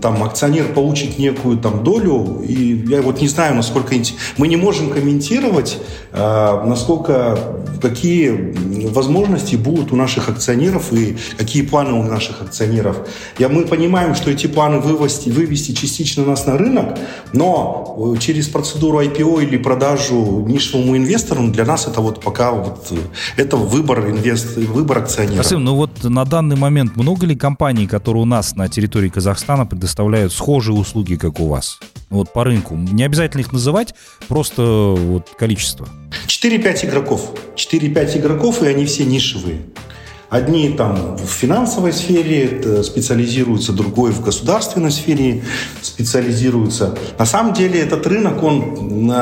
там 0.00 0.22
акционер 0.22 0.72
получит 0.72 1.18
некую 1.18 1.58
там 1.58 1.82
долю, 1.84 2.42
и 2.46 2.84
я 2.88 3.02
вот 3.02 3.20
не 3.20 3.28
знаю, 3.28 3.54
насколько 3.54 3.94
мы 4.36 4.48
не 4.48 4.56
можем 4.56 4.90
комментировать, 4.90 5.78
э, 6.12 6.62
насколько 6.66 7.38
какие 7.80 8.54
возможности 8.88 9.56
будут 9.56 9.92
у 9.92 9.96
наших 9.96 10.28
акционеров 10.28 10.92
и 10.92 11.16
какие 11.36 11.62
планы 11.62 11.92
у 11.92 12.02
наших 12.02 12.42
акционеров. 12.42 12.96
Я, 13.38 13.48
мы 13.48 13.64
понимаем, 13.64 14.14
что 14.14 14.30
эти 14.30 14.46
планы 14.46 14.80
вывести, 14.80 15.30
вывести 15.30 15.72
частично 15.72 16.24
нас 16.24 16.46
на 16.46 16.56
рынок, 16.56 16.98
но 17.32 18.14
э, 18.14 18.18
через 18.18 18.48
процедуру 18.48 19.00
IPO 19.00 19.44
или 19.44 19.56
продажу 19.56 20.44
нишевому 20.46 20.96
инвестору 20.96 21.48
для 21.48 21.64
нас 21.64 21.86
это 21.86 22.00
вот 22.00 22.20
пока 22.20 22.52
вот 22.52 22.88
э, 22.90 22.96
это 23.36 23.56
выбор 23.56 24.10
инвест, 24.10 24.56
выбор 24.56 24.98
акционера. 24.98 25.42
Спасибо. 25.42 25.60
Ну 25.60 25.76
вот 25.76 26.04
на 26.04 26.24
данный 26.24 26.56
момент 26.56 26.96
много 26.96 27.26
ли 27.26 27.36
компаний, 27.36 27.86
которые 27.86 28.22
у 28.22 28.26
нас 28.26 28.56
на 28.56 28.68
территории 28.68 29.08
Казахстана 29.08 29.55
предоставляют 29.64 30.32
схожие 30.32 30.76
услуги, 30.76 31.16
как 31.16 31.40
у 31.40 31.48
вас? 31.48 31.78
Вот 32.10 32.32
по 32.32 32.44
рынку. 32.44 32.76
Не 32.76 33.04
обязательно 33.04 33.40
их 33.40 33.52
называть, 33.52 33.94
просто 34.28 34.62
вот 34.96 35.30
количество. 35.38 35.88
4-5 36.26 36.86
игроков. 36.86 37.32
4-5 37.56 38.18
игроков, 38.18 38.62
и 38.62 38.66
они 38.66 38.84
все 38.84 39.04
нишевые. 39.04 39.62
Одни 40.28 40.70
там 40.70 41.16
в 41.16 41.28
финансовой 41.28 41.92
сфере 41.92 42.82
специализируются, 42.82 43.72
другой 43.72 44.10
в 44.10 44.22
государственной 44.22 44.90
сфере 44.90 45.44
специализируется. 45.82 46.96
На 47.16 47.26
самом 47.26 47.54
деле 47.54 47.80
этот 47.80 48.06
рынок, 48.06 48.42
он 48.42 49.12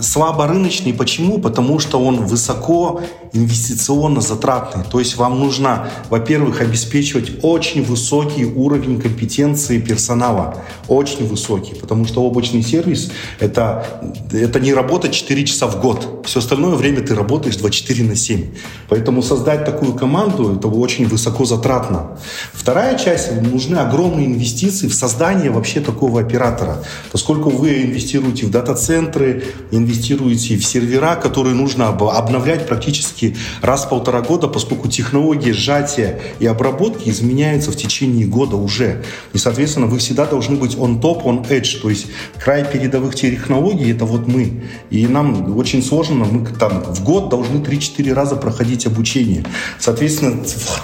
слабо 0.00 0.48
рыночный. 0.48 0.92
Почему? 0.92 1.38
Потому 1.38 1.78
что 1.78 2.00
он 2.00 2.26
высоко 2.26 3.00
инвестиционно 3.32 4.20
затратный. 4.20 4.84
То 4.84 4.98
есть 4.98 5.16
вам 5.16 5.38
нужно, 5.38 5.88
во-первых, 6.10 6.60
обеспечивать 6.60 7.32
очень 7.42 7.84
высокий 7.84 8.44
уровень 8.44 9.00
компетенции 9.00 9.78
персонала. 9.80 10.62
Очень 10.88 11.28
высокий. 11.28 11.74
Потому 11.74 12.06
что 12.06 12.24
облачный 12.24 12.62
сервис 12.62 13.10
это, 13.38 13.86
это 14.32 14.58
не 14.58 14.74
работа 14.74 15.08
4 15.08 15.44
часа 15.46 15.68
в 15.68 15.80
год. 15.80 16.24
Все 16.26 16.40
остальное 16.40 16.74
время 16.74 17.02
ты 17.02 17.14
работаешь 17.14 17.56
24 17.56 18.04
на 18.04 18.16
7. 18.16 18.46
Поэтому 18.88 19.22
создать 19.22 19.64
такую 19.64 19.94
команду 19.94 20.24
это 20.40 20.68
очень 20.68 21.06
высоко 21.06 21.44
затратно. 21.44 22.18
Вторая 22.52 22.98
часть, 22.98 23.32
нужны 23.42 23.76
огромные 23.76 24.26
инвестиции 24.26 24.88
в 24.88 24.94
создание 24.94 25.50
вообще 25.50 25.80
такого 25.80 26.20
оператора. 26.20 26.82
Поскольку 27.12 27.50
вы 27.50 27.82
инвестируете 27.82 28.46
в 28.46 28.50
дата-центры, 28.50 29.44
инвестируете 29.70 30.56
в 30.56 30.64
сервера, 30.64 31.16
которые 31.16 31.54
нужно 31.54 31.88
обновлять 31.88 32.66
практически 32.66 33.36
раз 33.60 33.84
в 33.84 33.88
полтора 33.88 34.22
года, 34.22 34.48
поскольку 34.48 34.88
технологии 34.88 35.52
сжатия 35.52 36.20
и 36.38 36.46
обработки 36.46 37.08
изменяются 37.08 37.70
в 37.70 37.76
течение 37.76 38.26
года 38.26 38.56
уже. 38.56 39.02
И, 39.32 39.38
соответственно, 39.38 39.86
вы 39.86 39.98
всегда 39.98 40.26
должны 40.26 40.56
быть 40.56 40.74
on 40.76 41.00
top, 41.00 41.24
on 41.24 41.48
edge, 41.48 41.80
то 41.80 41.90
есть 41.90 42.06
край 42.38 42.64
передовых 42.64 43.14
технологий– 43.14 43.92
это 43.94 44.04
вот 44.04 44.26
мы. 44.26 44.64
И 44.90 45.06
нам 45.06 45.56
очень 45.56 45.82
сложно, 45.82 46.24
мы 46.24 46.46
там 46.46 46.82
в 46.82 47.02
год 47.04 47.28
должны 47.28 47.58
3-4 47.58 48.12
раза 48.12 48.36
проходить 48.36 48.86
обучение. 48.86 49.44
Соответственно, 49.78 50.13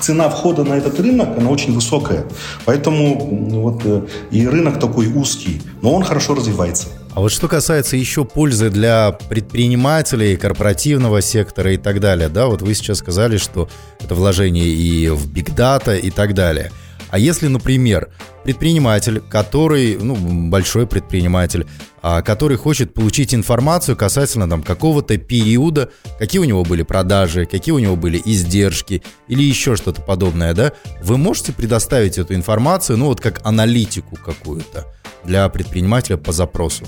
цена 0.00 0.28
входа 0.28 0.64
на 0.64 0.74
этот 0.74 0.98
рынок, 1.00 1.38
она 1.38 1.50
очень 1.50 1.72
высокая. 1.74 2.24
Поэтому 2.64 3.16
вот 3.62 3.82
э, 3.84 4.02
и 4.30 4.46
рынок 4.46 4.78
такой 4.78 5.06
узкий, 5.12 5.62
но 5.82 5.92
он 5.92 6.04
хорошо 6.04 6.34
развивается. 6.34 6.88
А 7.12 7.20
вот 7.20 7.32
что 7.32 7.48
касается 7.48 7.96
еще 7.96 8.24
пользы 8.24 8.70
для 8.70 9.12
предпринимателей, 9.28 10.36
корпоративного 10.36 11.20
сектора 11.20 11.72
и 11.72 11.76
так 11.76 11.98
далее, 11.98 12.28
да, 12.28 12.46
вот 12.46 12.62
вы 12.62 12.74
сейчас 12.74 12.98
сказали, 12.98 13.36
что 13.36 13.68
это 13.98 14.14
вложение 14.14 14.66
и 14.66 15.08
в 15.08 15.26
биг 15.26 15.54
дата 15.54 15.96
и 15.96 16.10
так 16.10 16.34
далее. 16.34 16.70
А 17.10 17.18
если, 17.18 17.48
например, 17.48 18.08
предприниматель, 18.44 19.20
который, 19.20 19.96
ну, 19.96 20.16
большой 20.48 20.86
предприниматель, 20.86 21.66
а, 22.02 22.22
который 22.22 22.56
хочет 22.56 22.94
получить 22.94 23.34
информацию 23.34 23.96
касательно 23.96 24.48
там 24.48 24.62
какого-то 24.62 25.16
периода, 25.18 25.90
какие 26.18 26.40
у 26.40 26.44
него 26.44 26.64
были 26.64 26.82
продажи, 26.82 27.46
какие 27.46 27.72
у 27.72 27.78
него 27.78 27.96
были 27.96 28.22
издержки 28.24 29.02
или 29.28 29.42
еще 29.42 29.76
что-то 29.76 30.00
подобное, 30.02 30.54
да, 30.54 30.72
вы 31.02 31.18
можете 31.18 31.52
предоставить 31.52 32.16
эту 32.16 32.34
информацию, 32.34 32.96
ну, 32.96 33.06
вот 33.06 33.20
как 33.20 33.40
аналитику 33.44 34.16
какую-то 34.16 34.86
для 35.24 35.48
предпринимателя 35.48 36.16
по 36.16 36.32
запросу? 36.32 36.86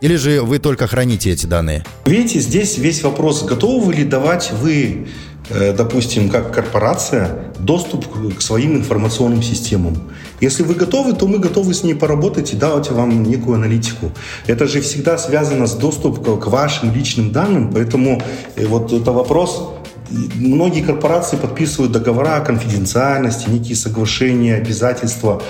Или 0.00 0.16
же 0.16 0.40
вы 0.40 0.58
только 0.58 0.86
храните 0.86 1.30
эти 1.30 1.44
данные? 1.44 1.84
Видите, 2.06 2.40
здесь 2.40 2.78
весь 2.78 3.02
вопрос, 3.02 3.42
готовы 3.42 3.92
ли 3.92 4.04
давать 4.04 4.50
вы 4.52 5.08
допустим, 5.50 6.28
как 6.28 6.54
корпорация, 6.54 7.52
доступ 7.58 8.06
к 8.36 8.40
своим 8.40 8.76
информационным 8.76 9.42
системам. 9.42 10.10
Если 10.40 10.62
вы 10.62 10.74
готовы, 10.74 11.12
то 11.12 11.26
мы 11.26 11.38
готовы 11.38 11.74
с 11.74 11.82
ней 11.82 11.94
поработать 11.94 12.52
и 12.52 12.56
дать 12.56 12.90
вам 12.90 13.22
некую 13.22 13.56
аналитику. 13.56 14.12
Это 14.46 14.66
же 14.66 14.80
всегда 14.80 15.18
связано 15.18 15.66
с 15.66 15.74
доступом 15.74 16.40
к 16.40 16.46
вашим 16.46 16.94
личным 16.94 17.32
данным, 17.32 17.70
поэтому 17.72 18.22
э, 18.56 18.66
вот 18.66 18.92
это 18.92 19.12
вопрос 19.12 19.79
Многие 20.10 20.82
корпорации 20.82 21.36
подписывают 21.36 21.92
договора 21.92 22.36
о 22.36 22.40
конфиденциальности, 22.40 23.48
некие 23.48 23.76
соглашения, 23.76 24.56
обязательства 24.56 25.42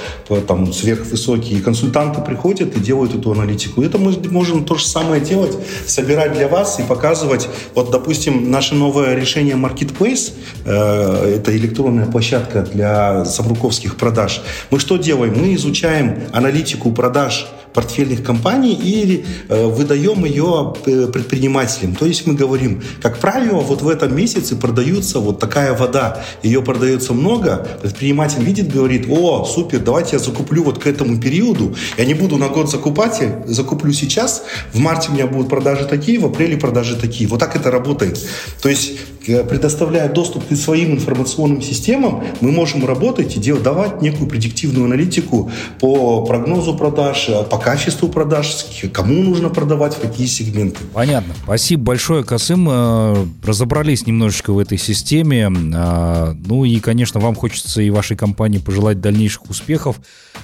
там, 0.47 0.73
сверхвысокие. 0.73 1.59
И 1.59 1.63
консультанты 1.63 2.21
приходят 2.21 2.77
и 2.77 2.81
делают 2.81 3.15
эту 3.15 3.33
аналитику. 3.33 3.83
Это 3.83 3.99
мы 3.99 4.13
можем 4.31 4.65
то 4.65 4.75
же 4.75 4.87
самое 4.87 5.21
делать, 5.21 5.57
собирать 5.87 6.35
для 6.35 6.49
вас 6.49 6.79
и 6.79 6.83
показывать. 6.83 7.49
Вот, 7.75 7.91
допустим, 7.91 8.51
наше 8.51 8.75
новое 8.75 9.15
решение 9.15 9.57
Marketplace, 9.57 10.33
э, 10.65 11.35
это 11.37 11.57
электронная 11.57 12.07
площадка 12.07 12.63
для 12.63 13.25
сабруковских 13.25 13.97
продаж. 13.97 14.43
Мы 14.71 14.79
что 14.79 14.97
делаем? 14.97 15.35
Мы 15.39 15.55
изучаем 15.55 16.25
аналитику 16.33 16.93
продаж 16.93 17.49
портфельных 17.73 18.23
компаний 18.23 18.75
и 18.75 19.25
э, 19.49 19.67
выдаем 19.67 20.25
ее 20.25 20.75
э, 20.87 21.07
предпринимателям. 21.13 21.95
То 21.95 22.07
есть 22.07 22.27
мы 22.27 22.35
говорим, 22.35 22.83
как 23.03 23.19
правило, 23.19 23.61
вот 23.61 23.83
в 23.83 23.89
этом 23.89 24.15
месяце 24.15 24.57
продаются 24.57 25.21
вот 25.21 25.39
такая 25.39 25.75
вода, 25.75 26.23
ее 26.43 26.63
продается 26.63 27.13
много, 27.13 27.67
предприниматель 27.83 28.43
видит, 28.43 28.73
говорит, 28.73 29.07
о, 29.09 29.45
супер, 29.45 29.81
давайте 29.81 30.17
я 30.17 30.19
закуплю 30.19 30.65
вот 30.65 30.83
к 30.83 30.87
этому 30.87 31.21
периоду, 31.21 31.75
я 31.97 32.05
не 32.05 32.15
буду 32.15 32.37
на 32.37 32.49
год 32.49 32.71
закупать, 32.71 33.21
я 33.21 33.43
закуплю 33.47 33.93
сейчас, 33.93 34.45
в 34.73 34.79
марте 34.79 35.09
у 35.11 35.15
меня 35.15 35.27
будут 35.27 35.49
продажи 35.49 35.85
такие, 35.87 36.19
в 36.19 36.27
апреле 36.27 36.57
продажи 36.57 36.97
такие. 36.97 37.29
Вот 37.29 37.41
так 37.41 37.57
это 37.57 37.71
работает. 37.71 38.19
То 38.63 38.69
есть 38.69 38.93
предоставляя 39.25 40.09
доступ 40.09 40.49
к 40.49 40.57
своим 40.57 40.93
информационным 40.93 41.63
системам, 41.63 42.25
мы 42.41 42.51
можем 42.51 42.85
работать 42.85 43.37
и 43.37 43.41
делать, 43.41 43.63
давать 43.63 44.03
некую 44.03 44.29
предиктивную 44.29 44.87
аналитику 44.87 45.51
по 45.79 46.25
прогнозу 46.25 46.77
продаж, 46.77 47.29
э, 47.29 47.45
по 47.45 47.59
качеству 47.59 48.09
продаж, 48.09 48.67
кому 48.93 49.23
нужно 49.23 49.49
продавать, 49.49 49.95
в 49.95 50.01
какие 50.01 50.27
сегменты. 50.27 50.79
Понятно. 50.93 51.35
Спасибо 51.45 51.83
большое, 51.85 52.25
Касым. 52.25 52.69
Э, 52.71 53.27
разобрались 53.45 54.07
немножечко 54.07 54.53
в 54.53 54.59
этой 54.59 54.79
системе. 54.79 55.49
Ну 55.49 56.65
и, 56.65 56.81
конечно, 56.81 57.21
вам 57.21 57.35
хочется 57.35 57.83
и 57.83 57.91
вашей 57.91 58.17
компании 58.17 58.59
пожелать 58.59 59.01
дальнейших 59.01 59.49
успехов. 59.51 60.01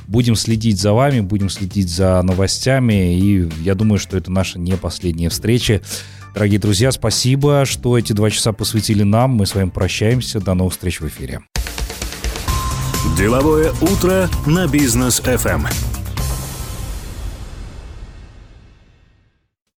Будем 0.06 0.36
следить 0.36 0.80
за 0.80 0.92
вами, 0.92 1.20
будем 1.20 1.48
следить 1.50 1.88
за 1.88 2.22
новостями, 2.22 3.16
и 3.18 3.48
я 3.62 3.74
думаю, 3.74 3.98
что 3.98 4.16
это 4.16 4.30
наша 4.30 4.58
не 4.58 4.76
последняя 4.76 5.28
встреча. 5.28 5.82
Дорогие 6.37 6.59
друзья, 6.61 6.93
спасибо, 6.93 7.64
что 7.64 7.97
эти 7.97 8.12
два 8.12 8.28
часа 8.28 8.53
посвятили 8.53 9.05
нам. 9.05 9.30
Мы 9.30 9.47
с 9.47 9.55
вами 9.55 9.70
прощаемся. 9.70 10.39
До 10.39 10.53
новых 10.53 10.74
встреч 10.74 11.01
в 11.01 11.09
эфире. 11.09 11.41
Деловое 13.16 13.72
утро 13.80 14.28
на 14.45 14.66
бизнес 14.66 15.20
FM. 15.20 15.66